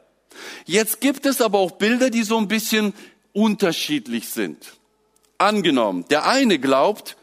Jetzt 0.65 1.01
gibt 1.01 1.27
es 1.27 1.41
aber 1.41 1.59
auch 1.59 1.73
Bilder, 1.73 2.11
die 2.11 2.23
so 2.23 2.39
ein 2.39 2.49
bisschen 2.49 2.95
unterschiedlich 3.33 4.29
sind. 4.29 4.75
Angenommen, 5.39 6.05
der 6.11 6.27
eine 6.27 6.59
glaubt, 6.59 7.17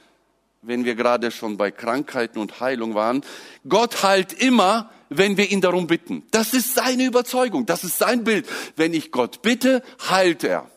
wenn 0.62 0.86
wir 0.86 0.96
gerade 0.96 1.32
schon 1.32 1.58
bei 1.58 1.72
Krankheiten 1.72 2.40
und 2.40 2.60
Heilung 2.60 2.96
waren, 2.96 3.24
Gott 3.68 4.04
heilt 4.04 4.34
immer, 4.34 4.90
wenn 5.10 5.38
wir 5.38 5.50
ihn 5.50 5.62
darum 5.62 5.88
bitten. 5.88 6.24
Das 6.32 6.54
ist 6.54 6.74
seine 6.74 7.06
Überzeugung, 7.06 7.66
das 7.66 7.84
ist 7.84 7.98
sein 7.98 8.24
Bild. 8.24 8.48
Wenn 8.76 8.94
ich 8.94 9.12
Gott 9.12 9.42
bitte, 9.42 9.84
heilt 10.10 10.44
er. 10.44 10.70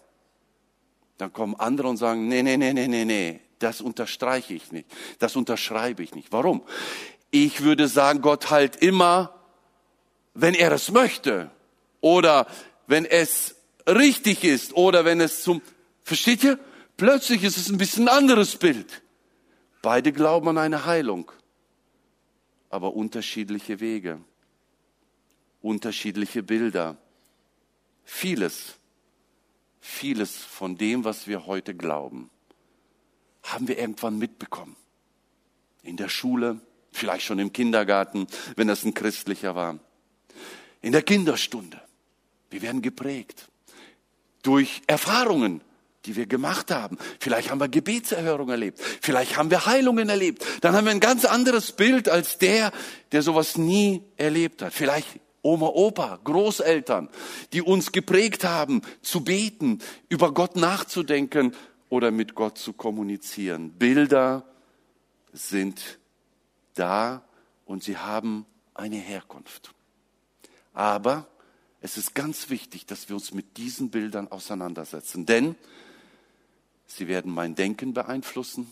Dann 1.18 1.32
kommen 1.32 1.54
andere 1.56 1.88
und 1.88 1.96
sagen, 1.96 2.28
nee, 2.28 2.42
nee, 2.42 2.56
nee, 2.56 2.72
nee, 2.72 2.88
nee, 2.88 3.04
nee, 3.04 3.40
das 3.58 3.80
unterstreiche 3.80 4.54
ich 4.54 4.72
nicht, 4.72 4.86
das 5.18 5.36
unterschreibe 5.36 6.02
ich 6.02 6.14
nicht. 6.14 6.32
Warum? 6.32 6.62
Ich 7.30 7.62
würde 7.62 7.88
sagen, 7.88 8.22
Gott 8.22 8.50
heilt 8.50 8.76
immer, 8.76 9.39
wenn 10.34 10.54
er 10.54 10.72
es 10.72 10.90
möchte 10.90 11.50
oder 12.00 12.46
wenn 12.86 13.04
es 13.04 13.56
richtig 13.86 14.44
ist 14.44 14.74
oder 14.74 15.04
wenn 15.04 15.20
es 15.20 15.42
zum, 15.42 15.62
versteht 16.02 16.44
ihr? 16.44 16.58
Plötzlich 16.96 17.44
ist 17.44 17.56
es 17.56 17.68
ein 17.68 17.78
bisschen 17.78 18.08
anderes 18.08 18.56
Bild. 18.56 19.02
Beide 19.82 20.12
glauben 20.12 20.48
an 20.48 20.58
eine 20.58 20.84
Heilung 20.84 21.32
aber 22.70 22.94
unterschiedliche 22.94 23.80
Wege, 23.80 24.20
unterschiedliche 25.60 26.42
Bilder. 26.42 26.96
Vieles, 28.04 28.78
vieles 29.80 30.36
von 30.36 30.78
dem, 30.78 31.04
was 31.04 31.26
wir 31.26 31.46
heute 31.46 31.74
glauben, 31.74 32.30
haben 33.42 33.68
wir 33.68 33.78
irgendwann 33.78 34.18
mitbekommen. 34.18 34.76
In 35.82 35.96
der 35.96 36.08
Schule, 36.08 36.60
vielleicht 36.92 37.26
schon 37.26 37.38
im 37.40 37.52
Kindergarten, 37.52 38.26
wenn 38.56 38.68
das 38.68 38.84
ein 38.84 38.94
christlicher 38.94 39.54
war. 39.54 39.78
In 40.82 40.92
der 40.92 41.02
Kinderstunde. 41.02 41.80
Wir 42.50 42.62
werden 42.62 42.82
geprägt 42.82 43.48
durch 44.42 44.82
Erfahrungen, 44.86 45.60
die 46.06 46.16
wir 46.16 46.26
gemacht 46.26 46.70
haben. 46.70 46.98
Vielleicht 47.18 47.50
haben 47.50 47.60
wir 47.60 47.68
Gebetserhörung 47.68 48.48
erlebt. 48.48 48.80
Vielleicht 48.80 49.36
haben 49.36 49.50
wir 49.50 49.66
Heilungen 49.66 50.08
erlebt. 50.08 50.44
Dann 50.62 50.74
haben 50.74 50.86
wir 50.86 50.92
ein 50.92 51.00
ganz 51.00 51.24
anderes 51.24 51.72
Bild 51.72 52.08
als 52.08 52.38
der, 52.38 52.72
der 53.12 53.22
sowas 53.22 53.58
nie 53.58 54.02
erlebt 54.16 54.62
hat. 54.62 54.72
Vielleicht 54.72 55.20
Oma, 55.42 55.66
Opa, 55.66 56.18
Großeltern, 56.24 57.08
die 57.52 57.62
uns 57.62 57.92
geprägt 57.92 58.44
haben, 58.44 58.82
zu 59.02 59.22
beten, 59.22 59.78
über 60.08 60.32
Gott 60.34 60.56
nachzudenken 60.56 61.54
oder 61.88 62.10
mit 62.10 62.34
Gott 62.34 62.58
zu 62.58 62.72
kommunizieren. 62.72 63.72
Bilder 63.72 64.44
sind 65.32 65.98
da 66.74 67.22
und 67.64 67.82
sie 67.82 67.96
haben 67.96 68.46
eine 68.74 68.96
Herkunft. 68.96 69.74
Aber 70.72 71.26
es 71.80 71.96
ist 71.96 72.14
ganz 72.14 72.50
wichtig, 72.50 72.86
dass 72.86 73.08
wir 73.08 73.16
uns 73.16 73.32
mit 73.32 73.56
diesen 73.56 73.90
Bildern 73.90 74.28
auseinandersetzen. 74.28 75.26
Denn 75.26 75.56
Sie 76.90 77.06
werden 77.06 77.32
mein 77.32 77.54
Denken 77.54 77.94
beeinflussen, 77.94 78.66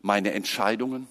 meine 0.00 0.32
Entscheidungen. 0.32 1.08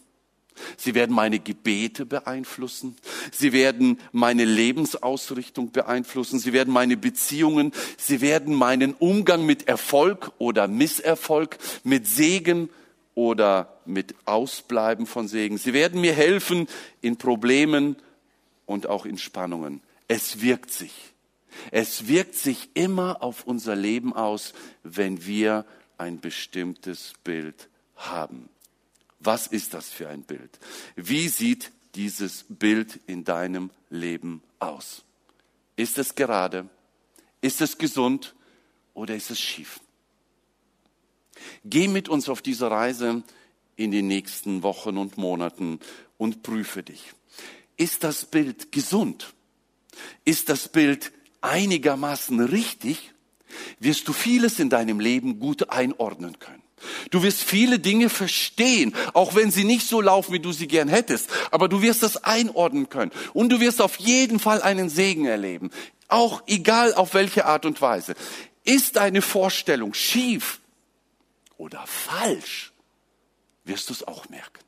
Sie 0.78 0.94
werden 0.96 1.14
meine 1.14 1.40
Gebete 1.40 2.06
beeinflussen. 2.06 2.96
sie 3.32 3.54
werden 3.54 4.00
meine 4.12 4.46
Lebensausrichtung 4.46 5.72
beeinflussen, 5.72 6.40
sie 6.40 6.54
werden 6.54 6.72
meine 6.72 6.96
Beziehungen, 6.96 7.72
sie 7.98 8.22
werden 8.22 8.54
meinen 8.54 8.94
Umgang 8.94 9.46
mit 9.46 9.68
Erfolg 9.68 10.32
oder 10.38 10.68
Misserfolg, 10.68 11.58
mit 11.84 12.08
Segen 12.08 12.70
oder 13.16 13.80
mit 13.86 14.16
Ausbleiben 14.26 15.08
von 15.08 15.28
Segen. 15.28 15.58
Sie 15.58 15.74
werden 15.74 16.00
mir 16.00 16.14
helfen 16.14 16.68
in 17.02 17.18
Problemen 17.18 17.96
und 18.66 18.88
auch 18.88 19.06
in 19.06 19.18
Spannungen. 19.18 19.82
Es 20.08 20.42
wirkt 20.42 20.72
sich. 20.72 20.94
Es 21.72 22.08
wirkt 22.08 22.36
sich 22.36 22.70
immer 22.74 23.22
auf 23.22 23.46
unser 23.46 23.76
Leben 23.76 24.14
aus, 24.14 24.54
wenn 24.84 25.26
wir 25.26 25.66
ein 25.98 26.20
bestimmtes 26.20 27.14
Bild 27.24 27.70
haben. 27.96 28.50
Was 29.20 29.48
ist 29.48 29.74
das 29.74 29.90
für 29.90 30.10
ein 30.10 30.24
Bild? 30.24 30.60
Wie 30.96 31.30
sieht 31.30 31.72
dieses 31.96 32.46
Bild 32.50 33.00
in 33.08 33.24
deinem 33.24 33.70
Leben 33.90 34.42
aus? 34.60 35.04
Ist 35.76 35.98
es 35.98 36.16
gerade? 36.16 36.68
Ist 37.42 37.62
es 37.62 37.78
gesund 37.78 38.36
oder 38.94 39.16
ist 39.16 39.32
es 39.32 39.40
schief? 39.40 39.80
Geh 41.64 41.88
mit 41.88 42.10
uns 42.10 42.30
auf 42.30 42.42
diese 42.42 42.70
Reise 42.70 43.24
in 43.76 43.92
den 43.92 44.08
nächsten 44.08 44.64
Wochen 44.64 44.98
und 44.98 45.18
Monaten 45.18 45.80
und 46.18 46.44
prüfe 46.44 46.84
dich. 46.84 47.14
Ist 47.78 48.04
das 48.04 48.26
Bild 48.26 48.72
gesund? 48.72 49.34
Ist 50.26 50.50
das 50.50 50.70
Bild 50.70 51.12
einigermaßen 51.42 52.40
richtig? 52.40 53.12
Wirst 53.80 54.08
du 54.08 54.14
vieles 54.14 54.60
in 54.60 54.70
deinem 54.70 55.00
Leben 55.00 55.40
gut 55.40 55.70
einordnen 55.70 56.40
können. 56.40 56.64
Du 57.12 57.24
wirst 57.24 57.44
viele 57.44 57.80
Dinge 57.80 58.10
verstehen, 58.10 58.94
auch 59.14 59.36
wenn 59.36 59.52
sie 59.52 59.64
nicht 59.64 59.88
so 59.88 60.02
laufen, 60.02 60.34
wie 60.34 60.40
du 60.40 60.52
sie 60.52 60.68
gern 60.68 60.90
hättest. 60.90 61.30
Aber 61.52 61.70
du 61.70 61.82
wirst 61.82 62.04
das 62.04 62.24
einordnen 62.24 62.90
können. 62.90 63.12
Und 63.34 63.50
du 63.50 63.60
wirst 63.60 63.82
auf 63.82 63.98
jeden 63.98 64.40
Fall 64.40 64.62
einen 64.62 64.90
Segen 64.90 65.26
erleben. 65.26 65.72
Auch 66.08 66.44
egal 66.48 66.94
auf 66.94 67.14
welche 67.14 67.46
Art 67.46 67.66
und 67.66 67.82
Weise. 67.82 68.16
Ist 68.64 68.96
deine 68.98 69.22
Vorstellung 69.22 69.94
schief 69.94 70.60
oder 71.58 71.86
falsch, 71.86 72.72
wirst 73.66 73.90
du 73.90 73.94
es 73.94 74.08
auch 74.08 74.30
merken. 74.30 74.64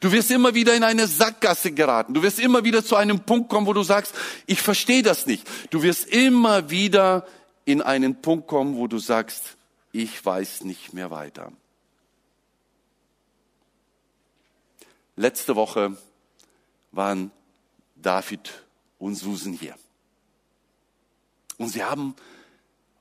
Du 0.00 0.12
wirst 0.12 0.30
immer 0.30 0.54
wieder 0.54 0.74
in 0.74 0.84
eine 0.84 1.06
Sackgasse 1.06 1.72
geraten. 1.72 2.14
Du 2.14 2.22
wirst 2.22 2.38
immer 2.38 2.64
wieder 2.64 2.84
zu 2.84 2.96
einem 2.96 3.20
Punkt 3.20 3.48
kommen, 3.48 3.66
wo 3.66 3.72
du 3.72 3.82
sagst, 3.82 4.14
ich 4.46 4.62
verstehe 4.62 5.02
das 5.02 5.26
nicht. 5.26 5.48
Du 5.70 5.82
wirst 5.82 6.06
immer 6.08 6.70
wieder 6.70 7.26
in 7.64 7.82
einen 7.82 8.20
Punkt 8.20 8.46
kommen, 8.46 8.76
wo 8.76 8.86
du 8.86 8.98
sagst, 8.98 9.56
ich 9.92 10.24
weiß 10.24 10.64
nicht 10.64 10.92
mehr 10.92 11.10
weiter. 11.10 11.52
Letzte 15.16 15.54
Woche 15.54 15.96
waren 16.92 17.30
David 17.94 18.64
und 18.98 19.14
Susan 19.14 19.52
hier. 19.52 19.74
Und 21.58 21.68
sie 21.68 21.84
haben 21.84 22.16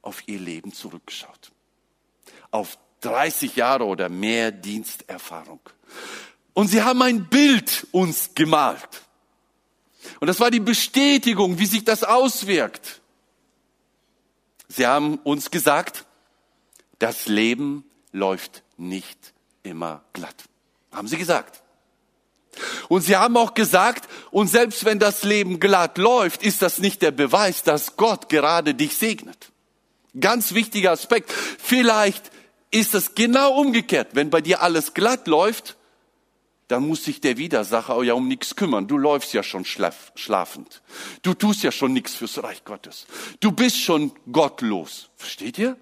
auf 0.02 0.28
ihr 0.28 0.40
Leben 0.40 0.74
zurückgeschaut. 0.74 1.52
Auf 2.52 2.78
30 3.02 3.56
Jahre 3.56 3.86
oder 3.86 4.10
mehr 4.10 4.52
Diensterfahrung. 4.52 5.60
Und 6.54 6.68
sie 6.68 6.84
haben 6.84 7.02
ein 7.02 7.26
Bild 7.26 7.88
uns 7.92 8.32
gemalt. 8.36 9.04
Und 10.20 10.28
das 10.28 10.40
war 10.40 10.52
die 10.52 10.60
Bestätigung, 10.60 11.60
wie 11.60 11.66
sich 11.66 11.84
das 11.84 12.04
auswirkt. 12.04 13.02
Sie 14.68 14.86
haben 14.86 15.18
uns 15.20 15.52
gesagt, 15.52 16.06
das 17.00 17.26
Leben 17.28 17.84
läuft 18.12 18.64
nicht 18.78 19.34
immer 19.64 20.04
glatt. 20.14 20.36
Haben 20.92 21.08
sie 21.08 21.18
gesagt. 21.18 21.62
Und 22.88 23.02
sie 23.02 23.16
haben 23.16 23.36
auch 23.38 23.56
gesagt, 23.56 24.08
und 24.30 24.48
selbst 24.48 24.86
wenn 24.86 25.00
das 25.00 25.24
Leben 25.24 25.60
glatt 25.60 25.98
läuft, 25.98 26.44
ist 26.44 26.62
das 26.62 26.80
nicht 26.80 27.02
der 27.02 27.12
Beweis, 27.12 27.64
dass 27.64 27.96
Gott 27.98 28.30
gerade 28.30 28.76
dich 28.76 28.96
segnet. 28.96 29.52
Ganz 30.20 30.54
wichtiger 30.54 30.92
Aspekt. 30.92 31.32
Vielleicht 31.32 32.32
ist 32.70 32.94
es 32.94 33.16
genau 33.16 33.60
umgekehrt. 33.60 34.10
Wenn 34.14 34.30
bei 34.30 34.42
dir 34.42 34.62
alles 34.62 34.94
glatt 34.94 35.28
läuft, 35.28 35.76
dann 36.74 36.88
muss 36.88 37.04
sich 37.04 37.22
der 37.22 37.38
Widersacher 37.38 38.02
ja 38.02 38.16
um 38.16 38.28
nichts 38.28 38.56
kümmern. 38.56 38.88
Du 38.88 38.98
läufst 38.98 39.32
ja 39.32 39.44
schon 39.44 39.64
schlaf, 39.64 40.12
schlafend. 40.16 40.82
Du 41.22 41.36
tust 41.36 41.62
ja 41.62 41.72
schon 41.72 41.94
nichts 41.94 42.16
fürs 42.16 42.42
Reich 42.42 42.66
Gottes. 42.66 43.06
Du 43.40 43.52
bist 43.52 43.80
schon 43.80 44.12
gottlos. 44.32 45.12
Versteht 45.16 45.60
ihr? 45.60 45.78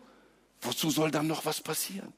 Wozu 0.59 0.89
soll 0.89 1.09
dann 1.09 1.27
noch 1.27 1.45
was 1.45 1.61
passieren? 1.61 2.11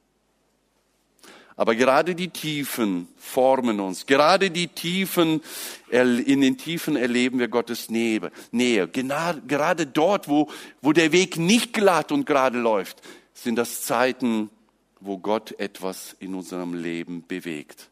Aber 1.54 1.76
gerade 1.76 2.16
die 2.16 2.30
Tiefen 2.30 3.06
formen 3.16 3.78
uns. 3.78 4.06
Gerade 4.06 4.50
die 4.50 4.66
Tiefen, 4.66 5.40
in 5.88 6.40
den 6.40 6.58
Tiefen 6.58 6.96
erleben 6.96 7.38
wir 7.38 7.46
Gottes 7.46 7.90
Nähe. 7.90 8.32
Nähe. 8.50 8.88
Gerade 8.88 9.86
dort, 9.86 10.28
wo, 10.28 10.50
wo 10.82 10.92
der 10.92 11.12
Weg 11.12 11.36
nicht 11.36 11.72
glatt 11.72 12.10
und 12.10 12.26
gerade 12.26 12.58
läuft, 12.58 13.02
sind 13.34 13.54
das 13.54 13.82
Zeiten, 13.82 14.50
wo 14.98 15.18
Gott 15.18 15.52
etwas 15.60 16.16
in 16.18 16.34
unserem 16.34 16.74
Leben 16.74 17.24
bewegt. 17.24 17.88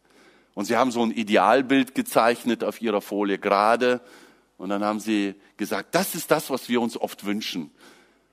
Und 0.54 0.66
sie 0.66 0.76
haben 0.76 0.90
so 0.90 1.02
ein 1.02 1.10
Idealbild 1.10 1.94
gezeichnet 1.94 2.62
auf 2.62 2.82
ihrer 2.82 3.00
Folie 3.00 3.38
gerade. 3.38 4.00
Und 4.58 4.68
dann 4.68 4.84
haben 4.84 5.00
sie 5.00 5.34
gesagt, 5.56 5.94
das 5.94 6.14
ist 6.14 6.30
das, 6.30 6.50
was 6.50 6.68
wir 6.68 6.80
uns 6.80 6.96
oft 6.96 7.24
wünschen. 7.24 7.70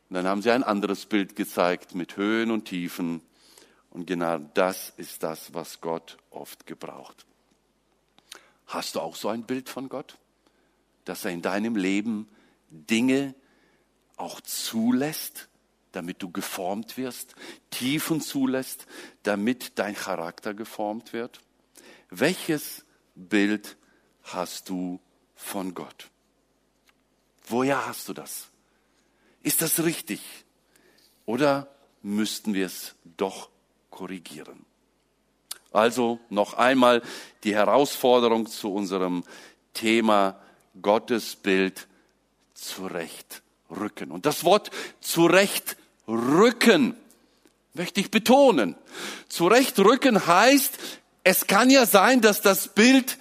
Und 0.09 0.15
dann 0.15 0.27
haben 0.27 0.41
sie 0.41 0.51
ein 0.51 0.63
anderes 0.63 1.05
Bild 1.05 1.35
gezeigt 1.35 1.95
mit 1.95 2.17
Höhen 2.17 2.51
und 2.51 2.65
Tiefen. 2.65 3.21
Und 3.89 4.05
genau 4.05 4.39
das 4.53 4.93
ist 4.97 5.23
das, 5.23 5.53
was 5.53 5.81
Gott 5.81 6.17
oft 6.29 6.65
gebraucht. 6.65 7.25
Hast 8.67 8.95
du 8.95 8.99
auch 8.99 9.15
so 9.15 9.29
ein 9.29 9.43
Bild 9.43 9.69
von 9.69 9.89
Gott? 9.89 10.17
Dass 11.05 11.25
er 11.25 11.31
in 11.31 11.41
deinem 11.41 11.75
Leben 11.75 12.27
Dinge 12.69 13.33
auch 14.17 14.41
zulässt, 14.41 15.47
damit 15.91 16.21
du 16.21 16.29
geformt 16.31 16.97
wirst, 16.97 17.35
Tiefen 17.71 18.21
zulässt, 18.21 18.85
damit 19.23 19.79
dein 19.79 19.95
Charakter 19.95 20.53
geformt 20.53 21.13
wird? 21.13 21.41
Welches 22.09 22.83
Bild 23.15 23.77
hast 24.23 24.69
du 24.69 24.99
von 25.35 25.73
Gott? 25.73 26.09
Woher 27.47 27.85
hast 27.85 28.09
du 28.09 28.13
das? 28.13 28.47
Ist 29.43 29.61
das 29.61 29.83
richtig? 29.83 30.21
Oder 31.25 31.67
müssten 32.01 32.53
wir 32.53 32.65
es 32.65 32.95
doch 33.17 33.49
korrigieren? 33.89 34.65
Also 35.71 36.19
noch 36.29 36.55
einmal 36.55 37.03
die 37.43 37.53
Herausforderung 37.53 38.47
zu 38.47 38.73
unserem 38.73 39.23
Thema 39.73 40.39
Gottesbild 40.81 41.87
zurechtrücken. 42.53 44.11
Und 44.11 44.25
das 44.25 44.43
Wort 44.43 44.71
zurechtrücken 44.99 46.95
möchte 47.73 47.99
ich 47.99 48.09
betonen. 48.09 48.75
Zurechtrücken 49.27 50.25
heißt, 50.25 50.79
es 51.29 51.45
kann 51.45 51.69
ja 51.69 51.85
sein, 51.85 52.21
dass 52.21 52.41
das 52.41 52.69
Bild 52.69 53.19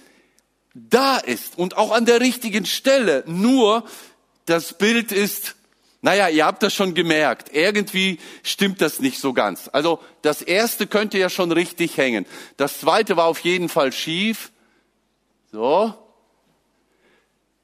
da 0.73 1.17
ist 1.17 1.59
und 1.59 1.77
auch 1.77 1.91
an 1.91 2.05
der 2.05 2.21
richtigen 2.21 2.65
Stelle. 2.65 3.23
Nur 3.27 3.83
das 4.45 4.79
Bild 4.79 5.11
ist, 5.11 5.55
naja, 6.01 6.27
ihr 6.27 6.43
habt 6.43 6.63
das 6.63 6.73
schon 6.73 6.95
gemerkt, 6.95 7.53
irgendwie 7.53 8.19
stimmt 8.41 8.81
das 8.81 8.99
nicht 8.99 9.19
so 9.19 9.31
ganz. 9.31 9.69
Also 9.73 9.99
das 10.23 10.41
erste 10.41 10.87
könnte 10.87 11.19
ja 11.19 11.29
schon 11.29 11.51
richtig 11.51 11.97
hängen. 11.97 12.25
Das 12.57 12.79
zweite 12.79 13.15
war 13.15 13.25
auf 13.25 13.41
jeden 13.41 13.69
Fall 13.69 13.91
schief. 13.91 14.51
So. 15.51 15.93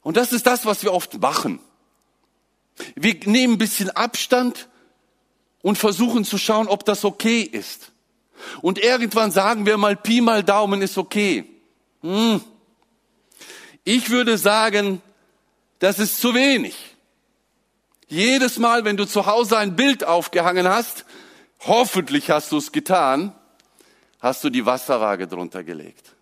Und 0.03 0.15
das 0.15 0.31
ist 0.31 0.45
das, 0.45 0.67
was 0.67 0.83
wir 0.83 0.93
oft 0.93 1.19
machen. 1.19 1.59
Wir 2.93 3.15
nehmen 3.25 3.55
ein 3.55 3.57
bisschen 3.57 3.89
Abstand 3.89 4.69
und 5.63 5.79
versuchen 5.79 6.23
zu 6.23 6.37
schauen, 6.37 6.67
ob 6.67 6.85
das 6.85 7.03
okay 7.03 7.41
ist. 7.41 7.93
Und 8.61 8.79
irgendwann 8.79 9.31
sagen 9.31 9.65
wir 9.65 9.77
mal, 9.77 9.95
Pi 9.95 10.21
mal 10.21 10.43
Daumen 10.43 10.81
ist 10.81 10.97
okay. 10.97 11.45
Hm. 12.01 12.41
Ich 13.83 14.09
würde 14.09 14.37
sagen, 14.37 15.01
das 15.79 15.99
ist 15.99 16.19
zu 16.19 16.33
wenig. 16.33 16.75
Jedes 18.07 18.57
Mal, 18.57 18.85
wenn 18.85 18.97
du 18.97 19.05
zu 19.05 19.25
Hause 19.25 19.57
ein 19.57 19.75
Bild 19.75 20.03
aufgehangen 20.03 20.67
hast, 20.67 21.05
hoffentlich 21.61 22.29
hast 22.29 22.51
du 22.51 22.57
es 22.57 22.71
getan, 22.71 23.33
hast 24.19 24.43
du 24.43 24.49
die 24.49 24.65
Wasserwaage 24.65 25.27
drunter 25.27 25.63
gelegt. 25.63 26.15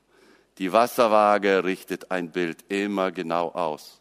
Die 0.57 0.71
Wasserwaage 0.71 1.63
richtet 1.63 2.11
ein 2.11 2.31
Bild 2.31 2.63
immer 2.69 3.11
genau 3.11 3.49
aus. 3.49 3.99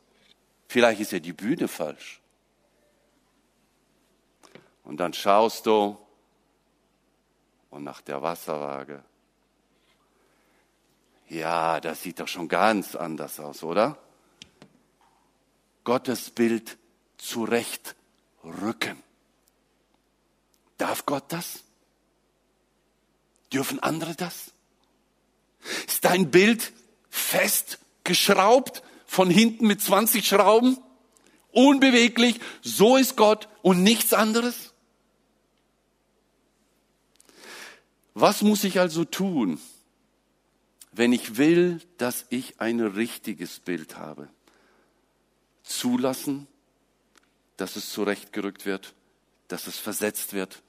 Vielleicht 0.69 1.01
ist 1.01 1.13
ja 1.13 1.19
die 1.19 1.33
Bühne 1.33 1.69
falsch. 1.69 2.21
Und 4.85 4.99
dann 4.99 5.13
schaust 5.13 5.67
du, 5.67 5.97
und 7.73 7.85
nach 7.85 8.03
der 8.03 8.23
Wasserwaage. 8.23 9.03
Ja, 11.29 11.81
das 11.81 12.03
sieht 12.03 12.21
doch 12.21 12.29
schon 12.29 12.47
ganz 12.47 12.95
anders 12.95 13.41
aus, 13.41 13.63
oder? 13.63 13.97
Gottes 15.83 16.31
Bild 16.31 16.77
zurechtrücken. 17.17 19.03
Darf 20.77 21.07
Gott 21.07 21.25
das? 21.29 21.65
Dürfen 23.53 23.79
andere 23.79 24.15
das? 24.15 24.53
Ist 25.87 26.05
dein 26.05 26.31
Bild 26.31 26.73
festgeschraubt 27.09 28.83
von 29.07 29.31
hinten 29.31 29.67
mit 29.67 29.81
20 29.81 30.27
Schrauben, 30.27 30.77
unbeweglich, 31.53 32.39
so 32.61 32.99
ist 32.99 33.17
Gott 33.17 33.49
und 33.63 33.83
nichts 33.83 34.13
anderes? 34.13 34.72
Was 38.15 38.43
muss 38.43 38.65
ich 38.65 38.79
also 38.79 39.05
tun, 39.05 39.61
wenn 40.93 41.13
ich 41.13 41.37
will, 41.37 41.81
dass 41.99 42.27
ich 42.29 42.61
ein 42.61 42.81
richtiges 42.81 43.61
Bild 43.61 43.97
habe? 43.97 44.29
Zulassen, 45.63 46.47
dass 47.57 47.77
es 47.77 47.91
zurechtgerückt 47.91 48.67
wird, 48.67 48.95
dass 49.49 49.67
es 49.67 49.79
versetzt 49.79 50.33
wird 50.33 50.63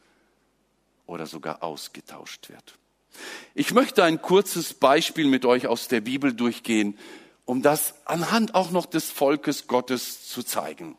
oder 1.06 1.26
sogar 1.28 1.64
ausgetauscht 1.64 2.50
wird. 2.50 2.78
Ich 3.54 3.74
möchte 3.74 4.04
ein 4.04 4.22
kurzes 4.22 4.74
Beispiel 4.74 5.28
mit 5.28 5.46
euch 5.46 5.68
aus 5.68 5.88
der 5.88 6.02
Bibel 6.02 6.34
durchgehen, 6.34 6.98
um 7.46 7.62
das 7.62 7.94
anhand 8.06 8.56
auch 8.56 8.72
noch 8.72 8.86
des 8.86 9.12
Volkes 9.12 9.68
Gottes 9.68 10.28
zu 10.28 10.44
zeigen. 10.44 10.98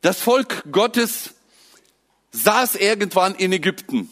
Das 0.00 0.20
Volk 0.20 0.64
Gottes 0.72 1.34
saß 2.32 2.76
irgendwann 2.76 3.34
in 3.34 3.52
Ägypten. 3.52 4.10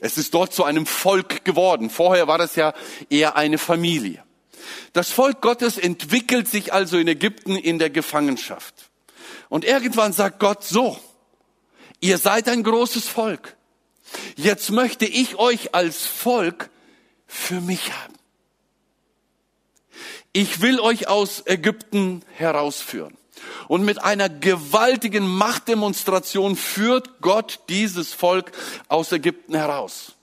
Es 0.00 0.16
ist 0.16 0.34
dort 0.34 0.52
zu 0.52 0.64
einem 0.64 0.86
Volk 0.86 1.44
geworden. 1.44 1.90
Vorher 1.90 2.28
war 2.28 2.40
es 2.40 2.54
ja 2.54 2.72
eher 3.10 3.36
eine 3.36 3.58
Familie. 3.58 4.22
Das 4.92 5.10
Volk 5.10 5.40
Gottes 5.40 5.78
entwickelt 5.78 6.48
sich 6.48 6.72
also 6.72 6.98
in 6.98 7.08
Ägypten 7.08 7.56
in 7.56 7.78
der 7.78 7.90
Gefangenschaft. 7.90 8.90
Und 9.48 9.64
irgendwann 9.64 10.12
sagt 10.12 10.40
Gott 10.40 10.64
so, 10.64 10.98
ihr 12.00 12.18
seid 12.18 12.48
ein 12.48 12.62
großes 12.62 13.08
Volk. 13.08 13.56
Jetzt 14.36 14.70
möchte 14.70 15.04
ich 15.04 15.36
euch 15.36 15.74
als 15.74 16.06
Volk 16.06 16.70
für 17.26 17.60
mich 17.60 17.92
haben. 17.92 18.14
Ich 20.32 20.60
will 20.60 20.78
euch 20.80 21.08
aus 21.08 21.42
Ägypten 21.46 22.22
herausführen. 22.34 23.16
Und 23.68 23.84
mit 23.84 24.02
einer 24.02 24.28
gewaltigen 24.28 25.26
Machtdemonstration 25.28 26.56
führt 26.56 27.20
Gott 27.20 27.60
dieses 27.68 28.14
Volk 28.14 28.52
aus 28.88 29.12
Ägypten 29.12 29.54
heraus. 29.54 30.14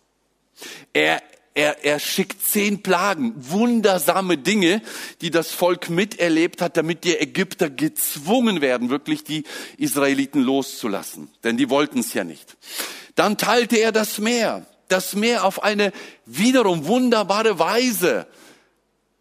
Er, 0.94 1.22
er, 1.54 1.86
er 1.86 2.00
schickt 2.00 2.42
zehn 2.42 2.82
Plagen, 2.82 3.34
wundersame 3.38 4.38
Dinge, 4.38 4.82
die 5.22 5.30
das 5.30 5.52
Volk 5.52 5.90
miterlebt 5.90 6.62
hat, 6.62 6.76
damit 6.76 7.04
die 7.04 7.18
Ägypter 7.18 7.70
gezwungen 7.70 8.62
werden, 8.62 8.90
wirklich 8.90 9.24
die 9.24 9.44
Israeliten 9.78 10.42
loszulassen. 10.42 11.30
Denn 11.44 11.56
die 11.56 11.70
wollten 11.70 12.00
es 12.00 12.14
ja 12.14 12.24
nicht. 12.24 12.58
Dann 13.16 13.38
teilte 13.38 13.78
er 13.78 13.92
das 13.92 14.18
Meer, 14.18 14.66
das 14.88 15.16
Meer 15.16 15.46
auf 15.46 15.64
eine 15.64 15.94
wiederum 16.26 16.88
wunderbare 16.88 17.60
Weise, 17.60 18.28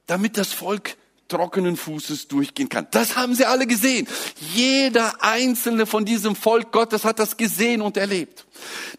damit 0.07 0.37
das 0.37 0.53
Volk 0.53 0.97
trockenen 1.29 1.77
Fußes 1.77 2.29
durchgehen 2.29 2.69
kann. 2.69 2.87
Das 2.91 3.17
haben 3.17 3.35
sie 3.35 3.47
alle 3.47 3.67
gesehen. 3.67 4.07
Jeder 4.55 5.23
einzelne 5.23 5.87
von 5.87 6.05
diesem 6.05 6.37
Volk 6.37 6.73
Gottes 6.73 7.05
hat 7.05 7.19
das 7.19 7.37
gesehen 7.37 7.81
und 7.81 7.97
erlebt. 7.97 8.47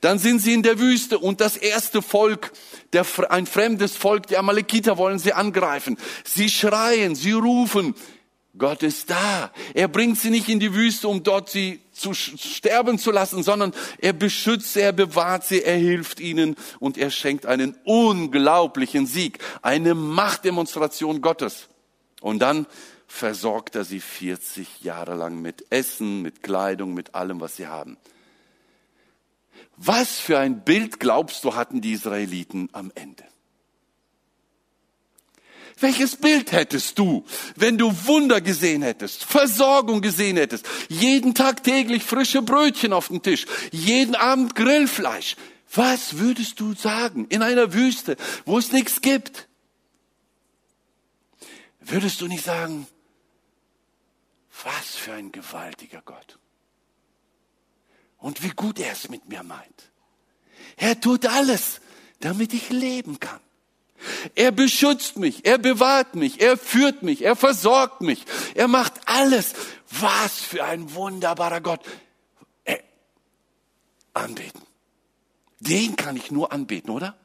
Dann 0.02 0.20
sind 0.20 0.40
sie 0.40 0.54
in 0.54 0.64
der 0.64 0.80
Wüste 0.80 1.20
und 1.20 1.40
das 1.42 1.58
erste 1.58 2.02
Volk, 2.02 2.52
der, 2.94 3.06
ein 3.30 3.46
fremdes 3.46 3.96
Volk, 3.96 4.28
die 4.28 4.38
Amalekiter 4.38 4.98
wollen 4.98 5.20
sie 5.20 5.34
angreifen. 5.34 5.98
Sie 6.24 6.50
schreien, 6.50 7.16
sie 7.16 7.34
rufen, 7.34 7.96
Gott 8.58 8.84
ist 8.84 9.10
da. 9.10 9.52
Er 9.74 9.90
bringt 9.90 10.18
sie 10.18 10.30
nicht 10.30 10.48
in 10.48 10.60
die 10.60 10.74
Wüste, 10.74 11.10
um 11.10 11.24
dort 11.24 11.50
sie 11.50 11.82
zu 11.92 12.14
sterben 12.14 12.98
zu 12.98 13.12
lassen, 13.12 13.44
sondern 13.44 13.74
er 13.98 14.14
beschützt 14.14 14.74
sie, 14.74 14.82
er 14.82 14.94
bewahrt 14.94 15.46
sie, 15.46 15.62
er 15.62 15.76
hilft 15.76 16.20
ihnen 16.20 16.56
und 16.80 16.98
er 16.98 17.12
schenkt 17.12 17.46
einen 17.46 17.76
unglaublichen 17.84 19.08
Sieg, 19.08 19.40
eine 19.62 19.94
Machtdemonstration 19.94 21.22
Gottes. 21.22 21.68
Und 22.26 22.40
dann 22.40 22.66
versorgt 23.06 23.76
er 23.76 23.86
sie 23.86 24.00
40 24.00 24.82
Jahre 24.82 25.14
lang 25.14 25.44
mit 25.44 25.64
Essen, 25.70 26.24
mit 26.24 26.42
Kleidung, 26.42 26.96
mit 26.96 27.14
allem, 27.14 27.40
was 27.40 27.58
sie 27.58 27.68
haben. 27.68 27.98
Was 29.78 30.18
für 30.18 30.40
ein 30.40 30.64
Bild 30.64 31.00
glaubst 31.00 31.44
du 31.44 31.54
hatten 31.54 31.82
die 31.82 31.92
Israeliten 31.92 32.68
am 32.72 32.92
Ende? 32.96 33.26
Welches 35.80 36.16
Bild 36.16 36.52
hättest 36.52 36.98
du, 36.98 37.26
wenn 37.58 37.78
du 37.78 37.94
Wunder 38.08 38.42
gesehen 38.42 38.82
hättest, 38.82 39.24
Versorgung 39.24 40.02
gesehen 40.02 40.38
hättest, 40.38 40.66
jeden 40.90 41.36
Tag 41.36 41.64
täglich 41.64 42.02
frische 42.02 42.42
Brötchen 42.42 42.92
auf 42.92 43.10
dem 43.10 43.22
Tisch, 43.22 43.46
jeden 43.72 44.16
Abend 44.16 44.56
Grillfleisch? 44.56 45.36
Was 45.72 46.18
würdest 46.18 46.60
du 46.60 46.74
sagen 46.74 47.28
in 47.30 47.44
einer 47.44 47.72
Wüste, 47.76 48.18
wo 48.46 48.58
es 48.58 48.72
nichts 48.72 49.02
gibt? 49.02 49.48
Würdest 51.88 52.19
du 52.21 52.28
nicht 52.28 52.43
sagen, 52.43 52.88
was 54.63 54.95
für 54.95 55.13
ein 55.13 55.32
gewaltiger 55.32 56.02
Gott. 56.02 56.39
Und 58.17 58.41
wie 58.43 58.50
gut 58.50 58.80
er 58.80 58.91
es 58.91 59.10
mit 59.10 59.28
mir 59.30 59.43
meint. 59.43 59.91
Er 60.78 61.00
tut 61.00 61.26
alles, 61.26 61.82
damit 62.21 62.54
ich 62.54 62.69
leben 62.69 63.19
kann. 63.19 63.39
Er 64.34 64.52
beschützt 64.52 65.17
mich, 65.17 65.45
er 65.45 65.58
bewahrt 65.58 66.15
mich, 66.15 66.41
er 66.41 66.58
führt 66.58 67.04
mich, 67.04 67.24
er 67.24 67.36
versorgt 67.36 68.02
mich, 68.02 68.26
er 68.56 68.67
macht 68.67 68.93
alles. 69.06 69.54
Was 69.89 70.39
für 70.39 70.63
ein 70.63 70.93
wunderbarer 70.93 71.62
Gott. 71.62 71.82
Äh, 72.63 72.80
anbeten. 74.13 74.62
Den 75.60 75.95
kann 75.95 76.17
ich 76.17 76.32
nur 76.32 76.52
anbeten, 76.52 76.89
oder? 76.89 77.15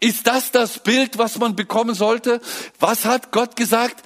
Ist 0.00 0.26
das 0.26 0.52
das 0.52 0.78
Bild, 0.78 1.18
was 1.18 1.38
man 1.38 1.56
bekommen 1.56 1.94
sollte? 1.94 2.40
Was 2.78 3.04
hat 3.04 3.32
Gott 3.32 3.56
gesagt? 3.56 4.04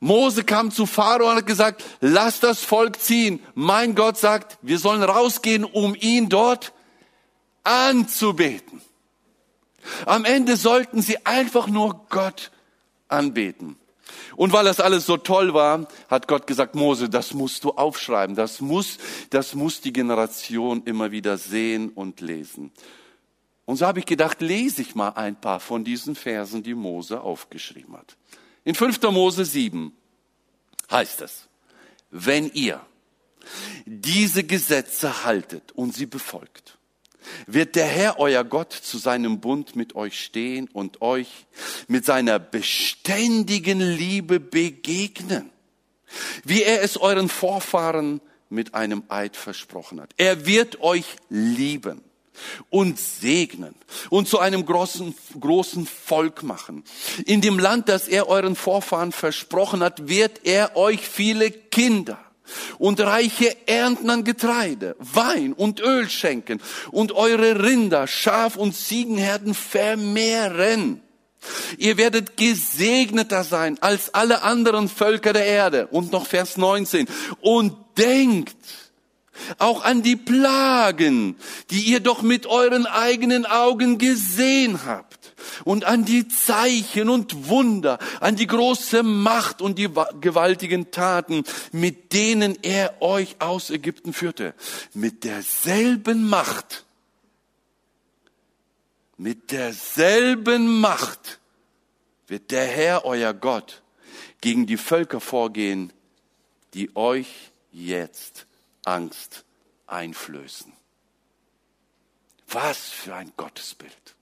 Mose 0.00 0.44
kam 0.44 0.70
zu 0.70 0.86
Pharao 0.86 1.28
und 1.30 1.36
hat 1.36 1.46
gesagt, 1.46 1.84
lass 2.00 2.40
das 2.40 2.64
Volk 2.64 3.00
ziehen. 3.00 3.40
Mein 3.54 3.94
Gott 3.94 4.16
sagt, 4.16 4.58
wir 4.62 4.78
sollen 4.78 5.02
rausgehen, 5.02 5.64
um 5.64 5.94
ihn 5.94 6.30
dort 6.30 6.72
anzubeten. 7.64 8.80
Am 10.06 10.24
Ende 10.24 10.56
sollten 10.56 11.02
sie 11.02 11.24
einfach 11.26 11.66
nur 11.66 12.06
Gott 12.08 12.50
anbeten. 13.08 13.76
Und 14.36 14.52
weil 14.52 14.64
das 14.64 14.80
alles 14.80 15.04
so 15.04 15.18
toll 15.18 15.52
war, 15.52 15.86
hat 16.08 16.28
Gott 16.28 16.46
gesagt, 16.46 16.74
Mose, 16.74 17.10
das 17.10 17.34
musst 17.34 17.64
du 17.64 17.72
aufschreiben. 17.72 18.36
Das 18.36 18.60
muss, 18.60 18.98
das 19.28 19.54
muss 19.54 19.82
die 19.82 19.92
Generation 19.92 20.82
immer 20.84 21.10
wieder 21.10 21.36
sehen 21.36 21.90
und 21.90 22.20
lesen. 22.20 22.72
Und 23.70 23.76
so 23.76 23.86
habe 23.86 24.00
ich 24.00 24.06
gedacht, 24.06 24.40
lese 24.40 24.82
ich 24.82 24.96
mal 24.96 25.10
ein 25.10 25.40
paar 25.40 25.60
von 25.60 25.84
diesen 25.84 26.16
Versen, 26.16 26.64
die 26.64 26.74
Mose 26.74 27.20
aufgeschrieben 27.20 27.96
hat. 27.96 28.16
In 28.64 28.74
5. 28.74 29.00
Mose 29.12 29.44
7 29.44 29.92
heißt 30.90 31.20
es, 31.20 31.46
wenn 32.10 32.50
ihr 32.50 32.84
diese 33.86 34.42
Gesetze 34.42 35.24
haltet 35.24 35.70
und 35.70 35.94
sie 35.94 36.06
befolgt, 36.06 36.78
wird 37.46 37.76
der 37.76 37.86
Herr, 37.86 38.18
euer 38.18 38.42
Gott, 38.42 38.72
zu 38.72 38.98
seinem 38.98 39.38
Bund 39.38 39.76
mit 39.76 39.94
euch 39.94 40.20
stehen 40.20 40.66
und 40.72 41.00
euch 41.00 41.46
mit 41.86 42.04
seiner 42.04 42.40
beständigen 42.40 43.78
Liebe 43.78 44.40
begegnen, 44.40 45.48
wie 46.42 46.64
er 46.64 46.82
es 46.82 46.96
euren 46.96 47.28
Vorfahren 47.28 48.20
mit 48.48 48.74
einem 48.74 49.04
Eid 49.10 49.36
versprochen 49.36 50.00
hat. 50.00 50.12
Er 50.16 50.44
wird 50.44 50.80
euch 50.80 51.14
lieben 51.28 52.09
und 52.68 52.98
segnen 52.98 53.74
und 54.10 54.28
zu 54.28 54.38
einem 54.38 54.64
großen, 54.64 55.14
großen 55.38 55.86
Volk 55.86 56.42
machen. 56.42 56.84
In 57.26 57.40
dem 57.40 57.58
Land, 57.58 57.88
das 57.88 58.08
er 58.08 58.28
euren 58.28 58.56
Vorfahren 58.56 59.12
versprochen 59.12 59.82
hat, 59.82 60.08
wird 60.08 60.40
er 60.44 60.76
euch 60.76 61.06
viele 61.08 61.50
Kinder 61.50 62.18
und 62.78 63.00
reiche 63.00 63.56
Ernten 63.66 64.10
an 64.10 64.24
Getreide, 64.24 64.96
Wein 64.98 65.52
und 65.52 65.80
Öl 65.80 66.08
schenken 66.08 66.60
und 66.90 67.12
eure 67.12 67.62
Rinder, 67.62 68.06
Schaf 68.06 68.56
und 68.56 68.74
Ziegenherden 68.74 69.54
vermehren. 69.54 71.02
Ihr 71.78 71.96
werdet 71.96 72.36
gesegneter 72.36 73.44
sein 73.44 73.78
als 73.80 74.12
alle 74.12 74.42
anderen 74.42 74.88
Völker 74.88 75.32
der 75.32 75.46
Erde. 75.46 75.86
Und 75.86 76.12
noch 76.12 76.26
Vers 76.26 76.56
19. 76.56 77.06
Und 77.40 77.74
denkt, 77.96 78.56
auch 79.58 79.84
an 79.84 80.02
die 80.02 80.16
Plagen, 80.16 81.36
die 81.70 81.82
ihr 81.82 82.00
doch 82.00 82.22
mit 82.22 82.46
euren 82.46 82.86
eigenen 82.86 83.46
Augen 83.46 83.98
gesehen 83.98 84.84
habt, 84.84 85.20
und 85.64 85.84
an 85.84 86.04
die 86.04 86.28
Zeichen 86.28 87.08
und 87.08 87.48
Wunder, 87.48 87.98
an 88.20 88.36
die 88.36 88.46
große 88.46 89.02
Macht 89.02 89.62
und 89.62 89.78
die 89.78 89.90
gewaltigen 90.20 90.90
Taten, 90.90 91.44
mit 91.72 92.12
denen 92.12 92.58
er 92.62 93.00
euch 93.00 93.36
aus 93.40 93.70
Ägypten 93.70 94.12
führte. 94.12 94.54
Mit 94.94 95.24
derselben 95.24 96.28
Macht, 96.28 96.84
mit 99.16 99.50
derselben 99.50 100.80
Macht 100.80 101.40
wird 102.26 102.50
der 102.50 102.66
Herr, 102.66 103.04
euer 103.04 103.34
Gott, 103.34 103.82
gegen 104.40 104.66
die 104.66 104.76
Völker 104.76 105.20
vorgehen, 105.20 105.92
die 106.74 106.94
euch 106.96 107.50
jetzt 107.72 108.46
Angst 108.84 109.44
einflößen. 109.86 110.72
Was 112.48 112.78
für 112.78 113.14
ein 113.14 113.32
Gottesbild. 113.36 114.14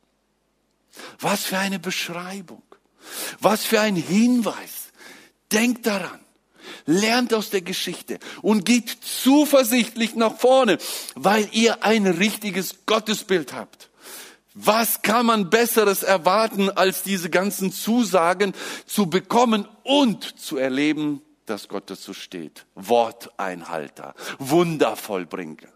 Was 1.20 1.44
für 1.44 1.58
eine 1.58 1.78
Beschreibung. 1.78 2.62
Was 3.40 3.64
für 3.64 3.80
ein 3.80 3.96
Hinweis. 3.96 4.88
Denkt 5.52 5.86
daran. 5.86 6.20
Lernt 6.84 7.32
aus 7.32 7.50
der 7.50 7.62
Geschichte 7.62 8.18
und 8.42 8.64
geht 8.64 8.90
zuversichtlich 8.90 10.14
nach 10.14 10.36
vorne, 10.36 10.78
weil 11.14 11.48
ihr 11.52 11.82
ein 11.82 12.06
richtiges 12.06 12.86
Gottesbild 12.86 13.54
habt. 13.54 13.88
Was 14.54 15.02
kann 15.02 15.26
man 15.26 15.50
Besseres 15.50 16.02
erwarten, 16.02 16.68
als 16.68 17.02
diese 17.02 17.30
ganzen 17.30 17.72
Zusagen 17.72 18.54
zu 18.86 19.06
bekommen 19.06 19.68
und 19.84 20.38
zu 20.38 20.56
erleben, 20.56 21.22
dass 21.48 21.68
Gott 21.68 21.90
dazu 21.90 22.14
steht? 22.14 22.66
Worteinhalter, 22.74 24.14
Wundervollbringer. 24.38 25.68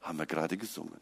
Haben 0.00 0.18
wir 0.18 0.26
gerade 0.26 0.56
gesungen. 0.56 1.00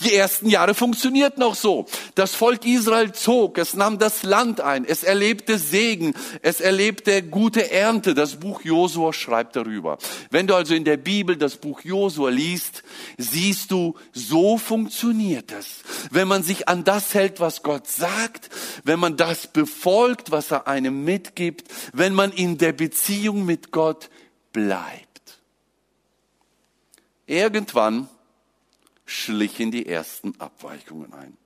Die 0.00 0.14
ersten 0.14 0.48
Jahre 0.48 0.74
funktioniert 0.74 1.36
noch 1.36 1.54
so. 1.54 1.86
Das 2.14 2.34
Volk 2.34 2.64
Israel 2.64 3.12
zog, 3.12 3.58
es 3.58 3.74
nahm 3.74 3.98
das 3.98 4.22
Land 4.22 4.60
ein, 4.60 4.84
es 4.84 5.02
erlebte 5.02 5.58
Segen, 5.58 6.14
es 6.42 6.60
erlebte 6.60 7.22
gute 7.22 7.70
Ernte. 7.70 8.14
Das 8.14 8.36
Buch 8.36 8.62
Josua 8.62 9.12
schreibt 9.12 9.56
darüber. 9.56 9.98
Wenn 10.30 10.46
du 10.46 10.54
also 10.54 10.74
in 10.74 10.84
der 10.84 10.96
Bibel 10.96 11.36
das 11.36 11.56
Buch 11.56 11.82
Josua 11.82 12.30
liest, 12.30 12.82
siehst 13.18 13.70
du, 13.70 13.94
so 14.12 14.56
funktioniert 14.56 15.52
es. 15.52 15.82
Wenn 16.10 16.28
man 16.28 16.42
sich 16.42 16.68
an 16.68 16.84
das 16.84 17.12
hält, 17.12 17.40
was 17.40 17.62
Gott 17.62 17.86
sagt, 17.86 18.48
wenn 18.84 18.98
man 18.98 19.16
das 19.16 19.48
befolgt, 19.48 20.30
was 20.30 20.50
er 20.50 20.66
einem 20.66 21.04
mitgibt, 21.04 21.68
wenn 21.92 22.14
man 22.14 22.32
in 22.32 22.56
der 22.56 22.72
Beziehung 22.72 23.44
mit 23.44 23.70
Gott 23.70 24.08
bleibt. 24.52 25.10
Irgendwann 27.26 28.08
schlichen 29.10 29.70
die 29.70 29.86
ersten 29.86 30.34
Abweichungen 30.38 31.12
ein. 31.12 31.36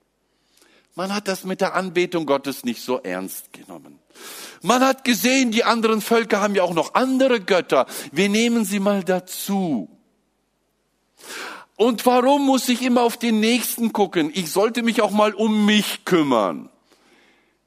Man 0.93 1.13
hat 1.13 1.27
das 1.27 1.43
mit 1.43 1.59
der 1.59 1.73
Anbetung 1.73 2.25
Gottes 2.25 2.63
nicht 2.63 2.81
so 2.81 2.99
ernst 3.01 3.51
genommen. 3.51 3.99
Man 4.61 4.81
hat 4.81 5.03
gesehen, 5.03 5.51
die 5.51 5.65
anderen 5.65 5.99
Völker 5.99 6.39
haben 6.39 6.55
ja 6.55 6.63
auch 6.63 6.73
noch 6.73 6.93
andere 6.93 7.41
Götter. 7.41 7.85
Wir 8.13 8.29
nehmen 8.29 8.63
sie 8.63 8.79
mal 8.79 9.03
dazu. 9.03 9.89
Und 11.75 12.05
warum 12.05 12.45
muss 12.45 12.69
ich 12.69 12.81
immer 12.81 13.01
auf 13.01 13.17
den 13.17 13.41
Nächsten 13.41 13.91
gucken? 13.91 14.31
Ich 14.33 14.51
sollte 14.51 14.83
mich 14.83 15.01
auch 15.01 15.11
mal 15.11 15.33
um 15.33 15.65
mich 15.65 16.05
kümmern. 16.05 16.69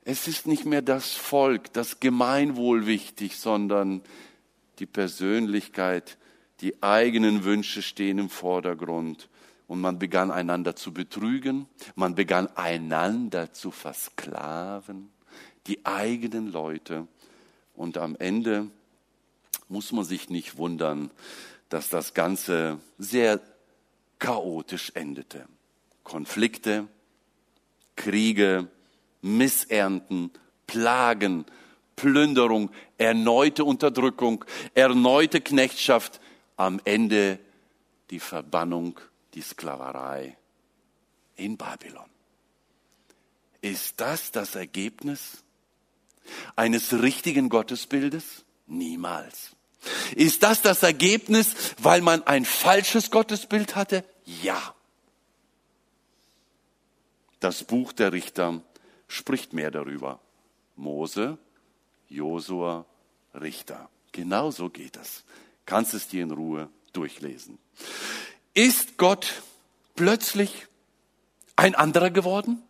Es 0.05 0.27
ist 0.27 0.47
nicht 0.47 0.65
mehr 0.65 0.81
das 0.81 1.13
Volk, 1.13 1.71
das 1.75 2.01
Gemeinwohl 2.01 2.87
wichtig, 2.87 3.37
sondern 3.37 4.01
die 4.79 4.87
Persönlichkeit, 4.87 6.17
die 6.63 6.83
eigenen 6.83 7.45
Wünsche 7.45 7.83
stehen 7.83 8.19
im 8.19 8.31
Vordergrund 8.31 9.29
und 9.69 9.81
man 9.81 9.99
begann 9.99 10.33
einander 10.33 10.75
zu 10.75 10.93
betrügen, 10.93 11.67
man 11.95 12.17
begann 12.17 12.49
einander 12.57 13.53
zu 13.53 13.71
versklaven, 13.71 15.11
die 15.69 15.85
eigenen 15.87 16.51
Leute. 16.51 17.07
Und 17.75 17.99
am 17.99 18.17
Ende 18.17 18.69
muss 19.69 19.93
man 19.93 20.05
sich 20.05 20.31
nicht 20.31 20.57
wundern, 20.57 21.11
dass 21.69 21.91
das 21.91 22.15
Ganze 22.15 22.79
sehr 22.97 23.41
chaotisch 24.19 24.91
endete. 24.95 25.47
Konflikte, 26.03 26.89
Kriege, 27.95 28.69
Missernten, 29.21 30.31
Plagen, 30.67 31.45
Plünderung, 31.95 32.71
erneute 32.97 33.65
Unterdrückung, 33.65 34.47
erneute 34.75 35.43
Knechtschaft, 35.43 36.21
am 36.57 36.81
Ende 36.85 37.39
die 38.11 38.19
Verbannung 38.19 38.99
die 39.35 39.43
Sklaverei 39.43 40.37
in 41.37 41.57
Babylon. 41.57 42.09
Ist 43.61 44.01
das 44.01 44.31
das 44.31 44.55
Ergebnis 44.55 45.43
eines 46.57 46.93
richtigen 46.93 47.49
Gottesbildes? 47.49 48.45
Niemals. 48.67 49.57
Ist 50.15 50.43
das 50.43 50.63
das 50.63 50.83
Ergebnis, 50.83 51.55
weil 51.79 52.01
man 52.01 52.23
ein 52.27 52.45
falsches 52.45 53.11
Gottesbild 53.11 53.77
hatte? 53.77 54.05
Ja. 54.25 54.75
Das 57.41 57.65
Buch 57.65 57.93
der 57.93 58.13
Richter 58.13 58.63
spricht 59.07 59.53
mehr 59.53 59.71
darüber. 59.71 60.21
Mose, 60.77 61.39
Josua, 62.09 62.85
Richter. 63.35 63.89
Genauso 64.13 64.71
geht 64.71 64.97
es. 64.97 65.25
Kannst 65.67 65.95
es 65.95 66.09
dir 66.09 66.23
in 66.23 66.31
Ruhe 66.31 66.69
durchlesen. 66.93 67.59
Ist 68.59 68.99
Gott 68.99 69.43
plötzlich 69.95 70.67
ein 71.55 71.77
anderer 71.77 72.11
geworden? 72.11 72.61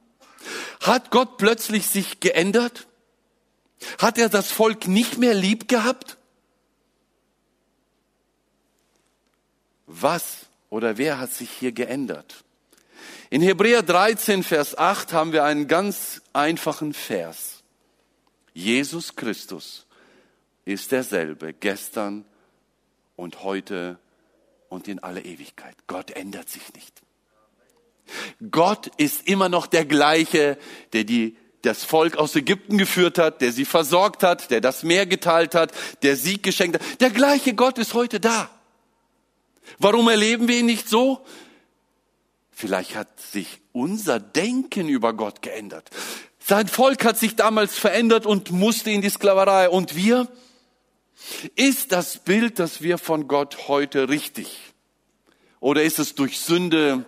Hat 0.83 1.11
Gott 1.11 1.38
plötzlich 1.38 1.87
sich 1.87 2.20
geändert? 2.20 2.87
Hat 3.96 4.18
er 4.18 4.29
das 4.29 4.53
Volk 4.53 4.87
nicht 4.87 5.16
mehr 5.16 5.33
lieb 5.33 5.66
gehabt? 5.66 6.18
Was 9.87 10.40
oder 10.68 10.98
wer 10.98 11.18
hat 11.18 11.33
sich 11.33 11.48
hier 11.51 11.72
geändert? 11.72 12.44
In 13.31 13.40
Hebräer 13.40 13.83
13, 13.83 14.42
Vers 14.42 14.77
8 14.77 15.14
haben 15.14 15.33
wir 15.33 15.44
einen 15.44 15.68
ganz 15.68 16.20
einfachen 16.35 16.92
Vers. 16.92 17.62
Jesus 18.53 19.16
Christus 19.16 19.87
ist 20.66 20.92
derselbe 20.92 21.55
gestern 21.55 22.27
und 23.16 23.42
heute 23.42 23.98
und 24.68 24.88
in 24.88 24.98
alle 25.00 25.22
Ewigkeit. 25.22 25.76
Gott 25.87 26.11
ändert 26.11 26.48
sich 26.48 26.72
nicht. 26.74 27.02
Gott 28.50 28.90
ist 28.96 29.26
immer 29.26 29.48
noch 29.48 29.66
der 29.66 29.85
gleiche, 29.85 30.59
der 30.92 31.04
die, 31.04 31.37
das 31.62 31.85
Volk 31.85 32.16
aus 32.16 32.35
Ägypten 32.37 32.78
geführt 32.78 33.18
hat, 33.18 33.40
der 33.40 33.52
sie 33.52 33.64
versorgt 33.64 34.22
hat, 34.22 34.50
der 34.50 34.61
das 34.61 34.83
Meer 34.83 35.07
geteilt 35.07 35.54
hat, 35.54 35.72
der 36.02 36.16
Sieg 36.16 36.42
geschenkt 36.42 36.81
hat. 36.81 37.00
Der 37.00 37.11
gleiche 37.11 37.54
Gott 37.54 37.78
ist 37.78 37.94
heute 37.94 38.20
da. 38.20 38.50
Warum 39.78 40.09
erleben 40.09 40.48
wir 40.48 40.59
ihn 40.59 40.66
nicht 40.66 40.88
so? 40.88 41.24
Vielleicht 42.50 42.96
hat 42.96 43.20
sich 43.20 43.61
unser 43.72 44.18
Denken 44.18 44.88
über 44.88 45.12
Gott 45.12 45.42
geändert. 45.42 45.90
Sein 46.40 46.66
Volk 46.66 47.04
hat 47.04 47.18
sich 47.18 47.37
damals 47.37 47.78
verändert 47.78 48.24
und 48.24 48.50
musste 48.50 48.90
in 48.90 49.02
die 49.02 49.11
Sklaverei. 49.11 49.68
Und 49.68 49.94
wir? 49.94 50.28
Ist 51.57 51.92
das 51.92 52.18
Bild, 52.18 52.59
das 52.59 52.83
wir 52.83 52.98
von 52.98 53.28
Gott 53.28 53.68
heute 53.68 54.09
richtig? 54.09 54.74
Oder 55.61 55.83
ist 55.83 55.98
es 55.98 56.14
durch 56.14 56.38
Sünde, 56.38 57.04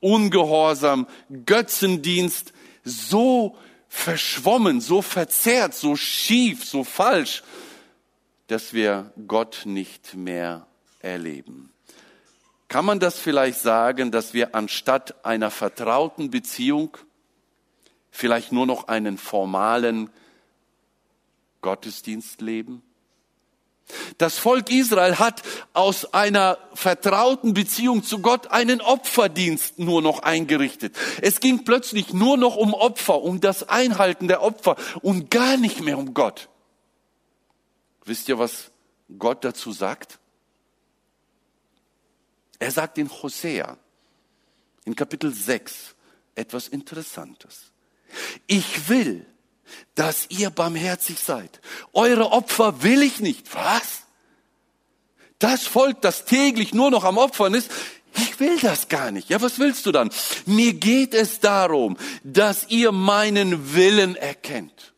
Ungehorsam, 0.00 1.06
Götzendienst 1.46 2.52
so 2.82 3.56
verschwommen, 3.88 4.80
so 4.80 5.00
verzerrt, 5.00 5.74
so 5.74 5.96
schief, 5.96 6.64
so 6.64 6.84
falsch, 6.84 7.42
dass 8.48 8.74
wir 8.74 9.12
Gott 9.26 9.62
nicht 9.64 10.14
mehr 10.14 10.66
erleben? 11.00 11.72
Kann 12.68 12.84
man 12.84 12.98
das 12.98 13.18
vielleicht 13.18 13.60
sagen, 13.60 14.10
dass 14.10 14.34
wir 14.34 14.54
anstatt 14.54 15.24
einer 15.24 15.50
vertrauten 15.50 16.30
Beziehung 16.30 16.98
vielleicht 18.10 18.52
nur 18.52 18.66
noch 18.66 18.88
einen 18.88 19.16
formalen 19.16 20.10
Gottesdienst 21.60 22.40
leben? 22.40 22.82
Das 24.18 24.38
Volk 24.38 24.70
Israel 24.70 25.18
hat 25.18 25.42
aus 25.72 26.14
einer 26.14 26.58
vertrauten 26.72 27.52
Beziehung 27.52 28.02
zu 28.02 28.20
Gott 28.20 28.48
einen 28.48 28.80
Opferdienst 28.80 29.78
nur 29.78 30.02
noch 30.02 30.20
eingerichtet. 30.20 30.96
Es 31.20 31.40
ging 31.40 31.64
plötzlich 31.64 32.12
nur 32.12 32.36
noch 32.36 32.56
um 32.56 32.74
Opfer, 32.74 33.22
um 33.22 33.40
das 33.40 33.68
Einhalten 33.68 34.28
der 34.28 34.42
Opfer 34.42 34.76
und 35.02 35.30
gar 35.30 35.56
nicht 35.56 35.80
mehr 35.80 35.98
um 35.98 36.14
Gott. 36.14 36.48
Wisst 38.04 38.28
ihr, 38.28 38.38
was 38.38 38.70
Gott 39.18 39.44
dazu 39.44 39.72
sagt? 39.72 40.18
Er 42.58 42.70
sagt 42.70 42.98
in 42.98 43.10
Hosea, 43.10 43.76
in 44.84 44.96
Kapitel 44.96 45.32
6, 45.32 45.94
etwas 46.34 46.68
Interessantes. 46.68 47.72
Ich 48.46 48.88
will, 48.88 49.26
dass 49.94 50.26
ihr 50.28 50.50
barmherzig 50.50 51.20
seid. 51.20 51.60
Eure 51.92 52.32
Opfer 52.32 52.82
will 52.82 53.02
ich 53.02 53.20
nicht. 53.20 53.54
Was? 53.54 54.02
Das 55.38 55.66
Volk, 55.66 56.00
das 56.00 56.24
täglich 56.24 56.74
nur 56.74 56.90
noch 56.90 57.04
am 57.04 57.18
Opfern 57.18 57.54
ist, 57.54 57.70
ich 58.16 58.38
will 58.38 58.58
das 58.60 58.88
gar 58.88 59.10
nicht. 59.10 59.28
Ja, 59.28 59.42
was 59.42 59.58
willst 59.58 59.86
du 59.86 59.92
dann? 59.92 60.10
Mir 60.46 60.74
geht 60.74 61.14
es 61.14 61.40
darum, 61.40 61.96
dass 62.22 62.66
ihr 62.68 62.92
meinen 62.92 63.74
Willen 63.74 64.16
erkennt 64.16 64.93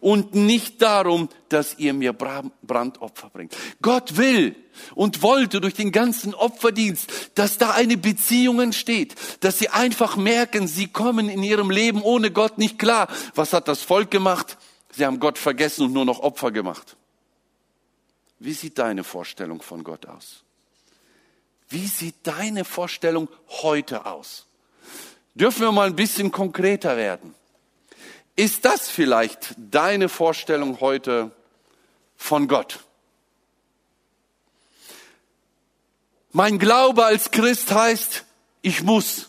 und 0.00 0.34
nicht 0.34 0.82
darum, 0.82 1.28
dass 1.48 1.78
ihr 1.78 1.94
mir 1.94 2.12
Brandopfer 2.12 3.30
bringt. 3.30 3.56
Gott 3.82 4.16
will 4.16 4.56
und 4.94 5.22
wollte 5.22 5.60
durch 5.60 5.74
den 5.74 5.92
ganzen 5.92 6.34
Opferdienst, 6.34 7.30
dass 7.34 7.58
da 7.58 7.70
eine 7.70 7.96
Beziehung 7.96 8.60
entsteht, 8.60 9.14
dass 9.40 9.58
sie 9.58 9.68
einfach 9.68 10.16
merken, 10.16 10.66
sie 10.66 10.88
kommen 10.88 11.28
in 11.28 11.42
ihrem 11.42 11.70
Leben 11.70 12.02
ohne 12.02 12.30
Gott 12.30 12.58
nicht 12.58 12.78
klar. 12.78 13.08
Was 13.34 13.52
hat 13.52 13.68
das 13.68 13.82
Volk 13.82 14.10
gemacht? 14.10 14.58
Sie 14.92 15.04
haben 15.04 15.20
Gott 15.20 15.38
vergessen 15.38 15.86
und 15.86 15.92
nur 15.92 16.04
noch 16.04 16.20
Opfer 16.20 16.50
gemacht. 16.52 16.96
Wie 18.38 18.52
sieht 18.52 18.78
deine 18.78 19.04
Vorstellung 19.04 19.62
von 19.62 19.84
Gott 19.84 20.06
aus? 20.06 20.44
Wie 21.68 21.86
sieht 21.86 22.16
deine 22.24 22.64
Vorstellung 22.64 23.28
heute 23.62 24.06
aus? 24.06 24.46
Dürfen 25.34 25.62
wir 25.62 25.72
mal 25.72 25.88
ein 25.88 25.96
bisschen 25.96 26.30
konkreter 26.30 26.96
werden? 26.96 27.34
Ist 28.36 28.64
das 28.64 28.88
vielleicht 28.88 29.54
deine 29.56 30.08
Vorstellung 30.08 30.80
heute 30.80 31.30
von 32.16 32.48
Gott. 32.48 32.80
Mein 36.32 36.58
Glaube 36.58 37.04
als 37.04 37.30
Christ 37.30 37.70
heißt, 37.72 38.24
ich 38.62 38.82
muss. 38.82 39.28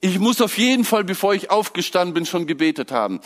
Ich 0.00 0.18
muss 0.18 0.42
auf 0.42 0.58
jeden 0.58 0.84
Fall, 0.84 1.04
bevor 1.04 1.34
ich 1.34 1.50
aufgestanden 1.50 2.12
bin, 2.12 2.26
schon 2.26 2.46
gebetet 2.46 2.92
haben. 2.92 3.20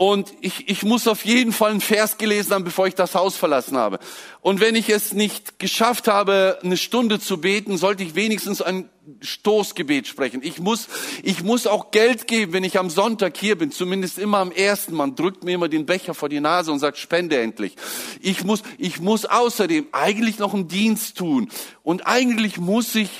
Und 0.00 0.32
ich, 0.40 0.66
ich 0.66 0.82
muss 0.82 1.06
auf 1.06 1.26
jeden 1.26 1.52
Fall 1.52 1.72
einen 1.72 1.82
Vers 1.82 2.16
gelesen 2.16 2.54
haben, 2.54 2.64
bevor 2.64 2.86
ich 2.86 2.94
das 2.94 3.14
Haus 3.14 3.36
verlassen 3.36 3.76
habe. 3.76 3.98
Und 4.40 4.58
wenn 4.58 4.74
ich 4.74 4.88
es 4.88 5.12
nicht 5.12 5.58
geschafft 5.58 6.08
habe, 6.08 6.58
eine 6.62 6.78
Stunde 6.78 7.20
zu 7.20 7.38
beten, 7.38 7.76
sollte 7.76 8.02
ich 8.02 8.14
wenigstens 8.14 8.62
ein 8.62 8.88
Stoßgebet 9.20 10.08
sprechen. 10.08 10.40
Ich 10.42 10.58
muss, 10.58 10.88
ich 11.22 11.42
muss 11.42 11.66
auch 11.66 11.90
Geld 11.90 12.26
geben, 12.26 12.54
wenn 12.54 12.64
ich 12.64 12.78
am 12.78 12.88
Sonntag 12.88 13.36
hier 13.36 13.58
bin, 13.58 13.72
zumindest 13.72 14.18
immer 14.18 14.38
am 14.38 14.52
ersten. 14.52 14.94
Man 14.94 15.16
drückt 15.16 15.44
mir 15.44 15.52
immer 15.52 15.68
den 15.68 15.84
Becher 15.84 16.14
vor 16.14 16.30
die 16.30 16.40
Nase 16.40 16.72
und 16.72 16.78
sagt, 16.78 16.96
spende 16.96 17.38
endlich. 17.38 17.76
Ich 18.22 18.42
muss, 18.42 18.62
ich 18.78 19.00
muss 19.00 19.26
außerdem 19.26 19.88
eigentlich 19.92 20.38
noch 20.38 20.54
einen 20.54 20.66
Dienst 20.66 21.18
tun. 21.18 21.50
Und 21.82 22.06
eigentlich 22.06 22.56
muss 22.56 22.94
ich, 22.94 23.10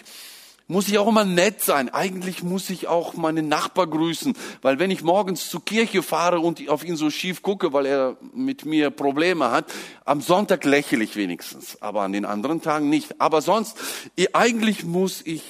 muss 0.71 0.87
ich 0.87 0.99
auch 0.99 1.09
immer 1.09 1.25
nett 1.25 1.61
sein. 1.61 1.89
Eigentlich 1.89 2.45
muss 2.45 2.71
ich 2.71 2.87
auch 2.87 3.15
meinen 3.15 3.49
Nachbar 3.49 3.89
grüßen, 3.89 4.37
weil 4.63 4.79
wenn 4.79 4.93
ich 4.93 5.03
morgens 5.03 5.51
zur 5.51 5.65
Kirche 5.65 6.01
fahre 6.03 6.39
und 6.39 6.69
auf 6.69 6.85
ihn 6.85 6.95
so 6.95 7.11
schief 7.11 7.43
gucke, 7.43 7.73
weil 7.73 7.87
er 7.87 8.17
mit 8.33 8.65
mir 8.65 8.91
Probleme 8.91 9.51
hat, 9.51 9.71
am 10.05 10.21
Sonntag 10.21 10.65
lächle 10.65 11.03
ich 11.03 11.17
wenigstens, 11.17 11.83
aber 11.83 12.03
an 12.03 12.13
den 12.13 12.25
anderen 12.25 12.63
Tagen 12.63 12.89
nicht. 12.89 13.21
Aber 13.21 13.43
sonst, 13.43 13.77
eigentlich 14.33 14.85
muss 14.85 15.23
ich 15.27 15.43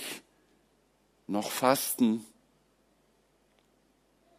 noch 1.27 1.51
fasten 1.51 2.25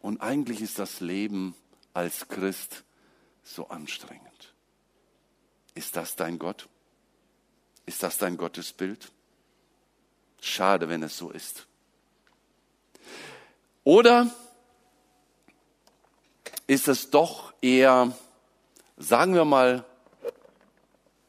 und 0.00 0.20
eigentlich 0.20 0.60
ist 0.60 0.80
das 0.80 0.98
Leben 0.98 1.54
als 1.94 2.26
Christ 2.26 2.82
so 3.44 3.68
anstrengend. 3.68 4.52
Ist 5.74 5.94
das 5.94 6.16
dein 6.16 6.40
Gott? 6.40 6.68
Ist 7.86 8.02
das 8.02 8.18
dein 8.18 8.36
Gottesbild? 8.36 9.12
Schade, 10.44 10.88
wenn 10.88 11.04
es 11.04 11.16
so 11.16 11.30
ist. 11.30 11.68
Oder 13.84 14.28
ist 16.66 16.88
es 16.88 17.10
doch 17.10 17.54
eher, 17.62 18.12
sagen 18.96 19.34
wir 19.34 19.44
mal, 19.44 19.84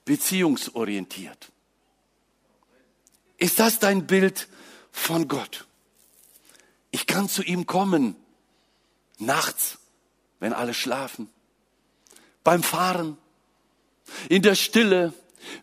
beziehungsorientiert? 0.04 1.52
Ist 3.38 3.60
das 3.60 3.78
dein 3.78 4.08
Bild 4.08 4.47
von 4.91 5.28
Gott? 5.28 5.67
Ich 6.89 7.06
kann 7.06 7.30
zu 7.30 7.43
ihm 7.43 7.67
kommen, 7.67 8.15
nachts, 9.19 9.78
wenn 10.39 10.54
alle 10.54 10.73
schlafen, 10.73 11.30
beim 12.43 12.63
Fahren, 12.63 13.17
in 14.28 14.41
der 14.41 14.56
Stille, 14.56 15.13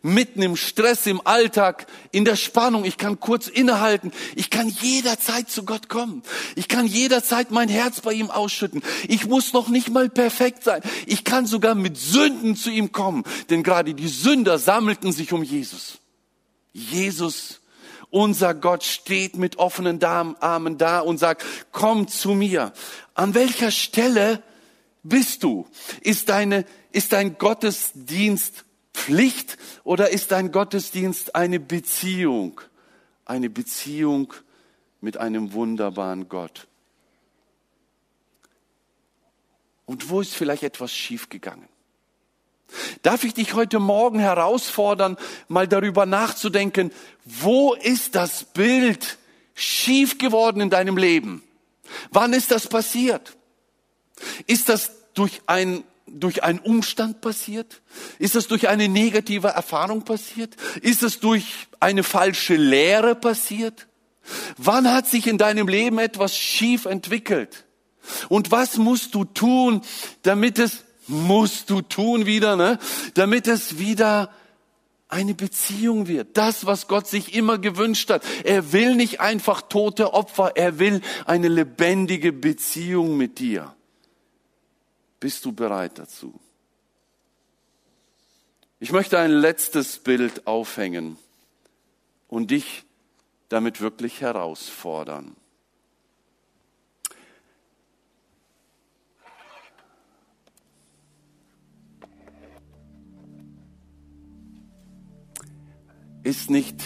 mitten 0.01 0.41
im 0.41 0.55
Stress, 0.55 1.05
im 1.07 1.25
Alltag, 1.25 1.87
in 2.11 2.25
der 2.25 2.35
Spannung. 2.35 2.85
Ich 2.85 2.97
kann 2.97 3.19
kurz 3.19 3.47
innehalten. 3.47 4.11
Ich 4.35 4.49
kann 4.49 4.69
jederzeit 4.69 5.49
zu 5.49 5.63
Gott 5.63 5.89
kommen. 5.89 6.23
Ich 6.55 6.67
kann 6.67 6.87
jederzeit 6.87 7.51
mein 7.51 7.69
Herz 7.69 8.01
bei 8.01 8.13
ihm 8.13 8.31
ausschütten. 8.31 8.81
Ich 9.07 9.25
muss 9.25 9.53
noch 9.53 9.69
nicht 9.69 9.89
mal 9.89 10.09
perfekt 10.09 10.63
sein. 10.63 10.81
Ich 11.05 11.23
kann 11.23 11.45
sogar 11.45 11.75
mit 11.75 11.97
Sünden 11.97 12.55
zu 12.55 12.69
ihm 12.69 12.91
kommen. 12.91 13.23
Denn 13.49 13.63
gerade 13.63 13.93
die 13.93 14.07
Sünder 14.07 14.57
sammelten 14.59 15.11
sich 15.11 15.33
um 15.33 15.43
Jesus. 15.43 15.99
Jesus, 16.73 17.61
unser 18.09 18.53
Gott, 18.53 18.83
steht 18.83 19.35
mit 19.35 19.57
offenen 19.57 20.03
Armen 20.03 20.77
da 20.77 20.99
und 20.99 21.17
sagt, 21.17 21.43
komm 21.71 22.07
zu 22.07 22.33
mir. 22.33 22.73
An 23.13 23.33
welcher 23.33 23.71
Stelle 23.71 24.41
bist 25.03 25.43
du? 25.43 25.67
Ist 26.01 26.29
deine, 26.29 26.65
ist 26.91 27.13
dein 27.13 27.37
Gottesdienst 27.37 28.65
Pflicht 28.93 29.57
oder 29.83 30.09
ist 30.09 30.31
dein 30.31 30.51
Gottesdienst 30.51 31.35
eine 31.35 31.59
Beziehung? 31.59 32.61
Eine 33.25 33.49
Beziehung 33.49 34.33
mit 34.99 35.17
einem 35.17 35.53
wunderbaren 35.53 36.29
Gott. 36.29 36.67
Und 39.85 40.09
wo 40.09 40.21
ist 40.21 40.33
vielleicht 40.33 40.63
etwas 40.63 40.93
schiefgegangen? 40.93 41.67
Darf 43.01 43.23
ich 43.23 43.33
dich 43.33 43.53
heute 43.53 43.79
Morgen 43.79 44.19
herausfordern, 44.19 45.17
mal 45.47 45.67
darüber 45.67 46.05
nachzudenken, 46.05 46.91
wo 47.25 47.73
ist 47.73 48.15
das 48.15 48.45
Bild 48.45 49.17
schief 49.53 50.17
geworden 50.17 50.61
in 50.61 50.69
deinem 50.69 50.97
Leben? 50.97 51.43
Wann 52.11 52.31
ist 52.33 52.51
das 52.51 52.67
passiert? 52.67 53.35
Ist 54.47 54.69
das 54.69 54.91
durch 55.13 55.41
ein 55.47 55.83
durch 56.07 56.43
einen 56.43 56.59
Umstand 56.59 57.21
passiert? 57.21 57.81
Ist 58.19 58.35
es 58.35 58.47
durch 58.47 58.67
eine 58.67 58.89
negative 58.89 59.49
Erfahrung 59.49 60.03
passiert? 60.03 60.55
Ist 60.81 61.03
es 61.03 61.19
durch 61.19 61.67
eine 61.79 62.03
falsche 62.03 62.55
Lehre 62.55 63.15
passiert? 63.15 63.87
Wann 64.57 64.91
hat 64.91 65.07
sich 65.07 65.27
in 65.27 65.37
deinem 65.37 65.67
Leben 65.67 65.99
etwas 65.99 66.37
schief 66.37 66.85
entwickelt? 66.85 67.65
Und 68.29 68.51
was 68.51 68.77
musst 68.77 69.15
du 69.15 69.25
tun, 69.25 69.81
damit 70.23 70.59
es, 70.59 70.83
musst 71.07 71.69
du 71.69 71.81
tun 71.81 72.25
wieder, 72.25 72.55
ne? 72.55 72.79
Damit 73.13 73.47
es 73.47 73.77
wieder 73.77 74.31
eine 75.11 75.33
Beziehung 75.33 76.07
wird. 76.07 76.37
Das, 76.37 76.65
was 76.65 76.87
Gott 76.87 77.07
sich 77.07 77.35
immer 77.35 77.57
gewünscht 77.57 78.09
hat. 78.09 78.23
Er 78.43 78.71
will 78.71 78.95
nicht 78.95 79.19
einfach 79.19 79.61
tote 79.61 80.13
Opfer, 80.13 80.53
er 80.55 80.79
will 80.79 81.01
eine 81.25 81.49
lebendige 81.49 82.31
Beziehung 82.31 83.17
mit 83.17 83.39
dir. 83.39 83.75
Bist 85.21 85.45
du 85.45 85.51
bereit 85.51 85.99
dazu? 85.99 86.33
Ich 88.79 88.91
möchte 88.91 89.19
ein 89.19 89.29
letztes 89.29 89.99
Bild 89.99 90.47
aufhängen 90.47 91.15
und 92.27 92.49
dich 92.49 92.83
damit 93.47 93.81
wirklich 93.81 94.21
herausfordern. 94.21 95.35
Ist 106.23 106.49
nicht 106.49 106.81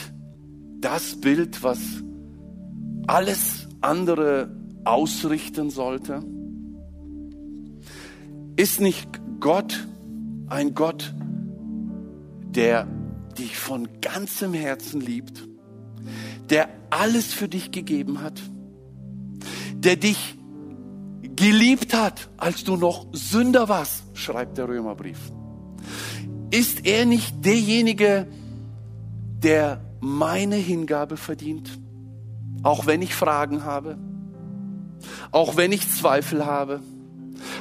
das 0.81 1.21
Bild, 1.21 1.63
was 1.63 1.79
alles 3.07 3.69
andere 3.79 4.53
ausrichten 4.83 5.69
sollte? 5.69 6.34
Ist 8.55 8.79
nicht 8.79 9.07
Gott 9.39 9.85
ein 10.47 10.75
Gott, 10.75 11.13
der 12.55 12.87
dich 13.37 13.57
von 13.57 13.89
ganzem 14.01 14.53
Herzen 14.53 15.01
liebt, 15.01 15.43
der 16.49 16.69
alles 16.89 17.33
für 17.33 17.49
dich 17.49 17.71
gegeben 17.71 18.21
hat, 18.21 18.41
der 19.75 19.97
dich 19.97 20.37
geliebt 21.35 21.93
hat, 21.93 22.29
als 22.37 22.63
du 22.63 22.77
noch 22.77 23.07
Sünder 23.11 23.67
warst, 23.67 24.03
schreibt 24.13 24.57
der 24.57 24.69
Römerbrief. 24.69 25.19
Ist 26.51 26.85
er 26.85 27.05
nicht 27.05 27.43
derjenige, 27.43 28.27
der 29.43 29.81
meine 29.99 30.55
Hingabe 30.55 31.17
verdient, 31.17 31.77
auch 32.63 32.85
wenn 32.85 33.01
ich 33.01 33.13
Fragen 33.13 33.65
habe, 33.65 33.97
auch 35.31 35.57
wenn 35.57 35.73
ich 35.73 35.89
Zweifel 35.89 36.45
habe? 36.45 36.79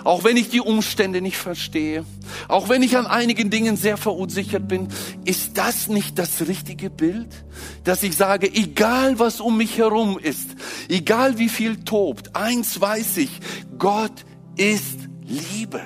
Auch 0.05 0.23
wenn 0.23 0.37
ich 0.37 0.51
die 0.51 0.61
Umstände 0.61 1.23
nicht 1.23 1.39
verstehe, 1.39 2.05
auch 2.49 2.69
wenn 2.69 2.83
ich 2.83 2.99
an 2.99 3.07
einigen 3.07 3.49
Dingen 3.49 3.77
sehr 3.77 3.97
verunsichert 3.97 4.69
bin, 4.69 4.89
ist 5.25 5.57
das 5.57 5.89
nicht 5.89 6.19
das 6.19 6.47
richtige 6.47 6.91
Bild, 6.91 7.45
dass 7.85 8.03
ich 8.03 8.15
sage, 8.15 8.53
egal 8.53 9.19
was 9.19 9.41
um 9.41 9.57
mich 9.57 9.79
herum 9.79 10.19
ist, 10.19 10.51
egal 10.89 11.39
wie 11.39 11.49
viel 11.49 11.85
tobt, 11.85 12.37
eins 12.37 12.79
weiß 12.79 13.17
ich, 13.17 13.41
Gott 13.79 14.27
ist 14.57 15.09
Liebe. 15.27 15.81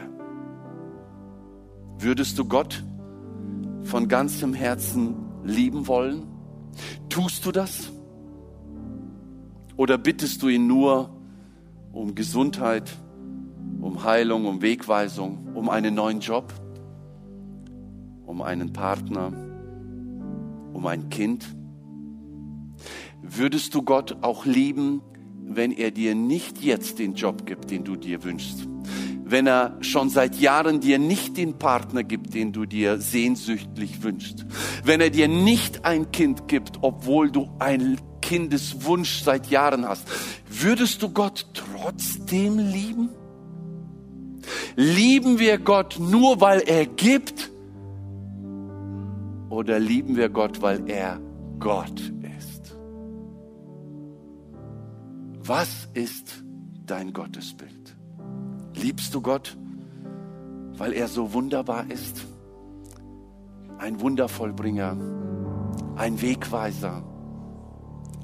Würdest 2.01 2.39
du 2.39 2.45
Gott 2.45 2.85
von 3.85 4.09
ganzem 4.09 4.53
Herzen 4.53 5.15
lieben 5.45 5.87
wollen? 5.87 6.27
Tust 7.09 7.47
du 7.47 7.53
das? 7.53 7.93
Oder 9.77 9.97
bittest 9.97 10.43
du 10.43 10.49
ihn 10.49 10.67
nur 10.67 11.11
um 11.93 12.17
Gesundheit, 12.17 12.91
um 13.81 14.05
Heilung, 14.05 14.47
um 14.47 14.63
Wegweisung, 14.63 15.49
um 15.55 15.69
einen 15.69 15.95
neuen 15.95 16.21
Job, 16.21 16.53
um 18.27 18.43
einen 18.43 18.73
Partner, 18.73 19.33
um 20.73 20.87
ein 20.87 21.09
Kind? 21.09 21.47
Würdest 23.23 23.75
du 23.75 23.83
Gott 23.83 24.19
auch 24.23 24.45
lieben, 24.47 25.03
wenn 25.45 25.73
er 25.73 25.91
dir 25.91 26.15
nicht 26.15 26.63
jetzt 26.63 26.99
den 26.99 27.15
Job 27.15 27.47
gibt, 27.47 27.71
den 27.71 27.85
du 27.85 27.97
dir 27.97 28.23
wünschst? 28.25 28.69
Wenn 29.25 29.47
er 29.47 29.77
schon 29.83 30.09
seit 30.09 30.37
Jahren 30.37 30.81
dir 30.81 30.99
nicht 30.99 31.37
den 31.37 31.59
Partner 31.59 32.03
gibt, 32.03 32.33
den 32.33 32.53
du 32.53 32.65
dir 32.65 32.99
sehnsüchtig 32.99 34.03
wünschst? 34.03 34.47
Wenn 34.85 35.03
er 35.03 35.11
dir 35.11 35.29
nicht 35.29 35.85
ein 35.85 36.11
Kind 36.13 36.49
gibt, 36.49 36.79
obwohl 36.81 37.31
du 37.31 37.51
ein 37.59 37.99
Kindeswunsch 38.23 39.23
seit 39.23 39.51
Jahren 39.51 39.87
hast? 39.87 40.09
Würdest 40.49 41.03
du 41.03 41.11
Gott 41.11 41.47
trotzdem 41.53 42.59
lieben? 42.59 43.11
Lieben 44.81 45.41
wir 45.41 45.59
Gott 45.59 45.99
nur, 45.99 46.41
weil 46.41 46.61
er 46.61 46.87
gibt 46.87 47.51
Oder 49.51 49.81
lieben 49.81 50.15
wir 50.15 50.29
Gott, 50.29 50.63
weil 50.63 50.89
er 50.89 51.19
Gott 51.59 52.13
ist? 52.39 52.77
Was 55.41 55.89
ist 55.95 56.45
dein 56.87 57.13
Gottesbild? 57.13 57.97
Liebst 58.77 59.13
du 59.17 59.21
Gott, 59.21 59.59
weil 60.77 60.93
er 60.93 61.09
so 61.09 61.33
wunderbar 61.33 61.91
ist? 61.91 62.25
Ein 63.79 64.01
Wundervollbringer, 64.01 64.97
ein 65.97 66.23
Wegweiser, 66.23 67.03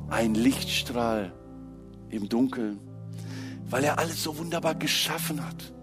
ein 0.08 0.36
Lichtstrahl 0.36 1.32
im 2.10 2.28
Dunkeln, 2.28 2.78
weil 3.68 3.82
er 3.82 3.98
alles 3.98 4.22
so 4.22 4.38
wunderbar 4.38 4.76
geschaffen 4.76 5.44
hat 5.44 5.73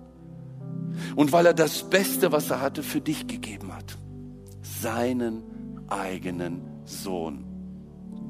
und 1.15 1.31
weil 1.31 1.45
er 1.45 1.53
das 1.53 1.89
Beste, 1.89 2.31
was 2.31 2.49
er 2.49 2.61
hatte, 2.61 2.83
für 2.83 3.01
dich 3.01 3.27
gegeben 3.27 3.73
hat. 3.73 3.97
Seinen 4.61 5.43
eigenen 5.87 6.61
Sohn. 6.85 7.45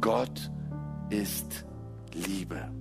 Gott 0.02 0.52
ist 1.10 1.66
Liebe. 2.14 2.72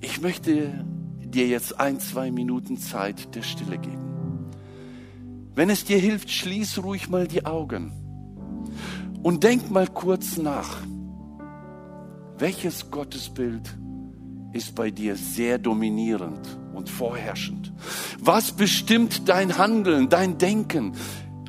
Ich 0.00 0.20
möchte 0.20 0.84
dir 1.20 1.46
jetzt 1.48 1.80
ein, 1.80 2.00
zwei 2.00 2.30
Minuten 2.30 2.76
Zeit 2.76 3.34
der 3.34 3.42
Stille 3.42 3.78
geben. 3.78 4.50
Wenn 5.54 5.70
es 5.70 5.84
dir 5.84 5.98
hilft, 5.98 6.30
schließ 6.30 6.82
ruhig 6.84 7.08
mal 7.08 7.26
die 7.26 7.44
Augen 7.46 7.92
und 9.22 9.42
denk 9.42 9.70
mal 9.70 9.88
kurz 9.88 10.36
nach. 10.36 10.78
Welches 12.38 12.90
Gottesbild 12.90 13.76
ist 14.52 14.74
bei 14.74 14.90
dir 14.90 15.16
sehr 15.16 15.58
dominierend 15.58 16.58
und 16.76 16.90
vorherrschend? 16.90 17.72
Was 18.20 18.52
bestimmt 18.52 19.28
dein 19.28 19.58
Handeln, 19.58 20.08
dein 20.08 20.38
Denken? 20.38 20.92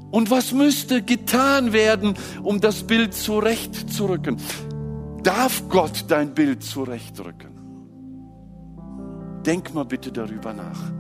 Und 0.09 0.31
was 0.31 0.53
müsste 0.53 1.01
getan 1.01 1.73
werden, 1.73 2.15
um 2.41 2.61
das 2.61 2.83
Bild 2.83 3.13
zurechtzurücken? 3.13 4.37
Darf 5.21 5.67
Gott 5.67 6.05
dein 6.07 6.33
Bild 6.33 6.63
zurechtrücken? 6.63 7.51
Denk 9.45 9.73
mal 9.73 9.85
bitte 9.85 10.11
darüber 10.11 10.53
nach. 10.53 10.91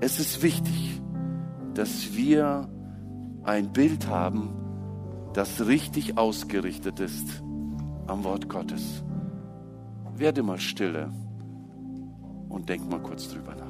Es 0.00 0.18
ist 0.18 0.42
wichtig, 0.42 1.00
dass 1.74 2.14
wir 2.14 2.68
ein 3.44 3.72
Bild 3.72 4.08
haben, 4.08 4.50
das 5.34 5.66
richtig 5.66 6.18
ausgerichtet 6.18 6.98
ist 7.00 7.42
am 8.08 8.24
Wort 8.24 8.48
Gottes. 8.48 9.04
Werde 10.16 10.42
mal 10.42 10.58
stille 10.58 11.12
und 12.48 12.68
denk 12.68 12.90
mal 12.90 13.00
kurz 13.00 13.28
drüber 13.28 13.54
nach. 13.54 13.67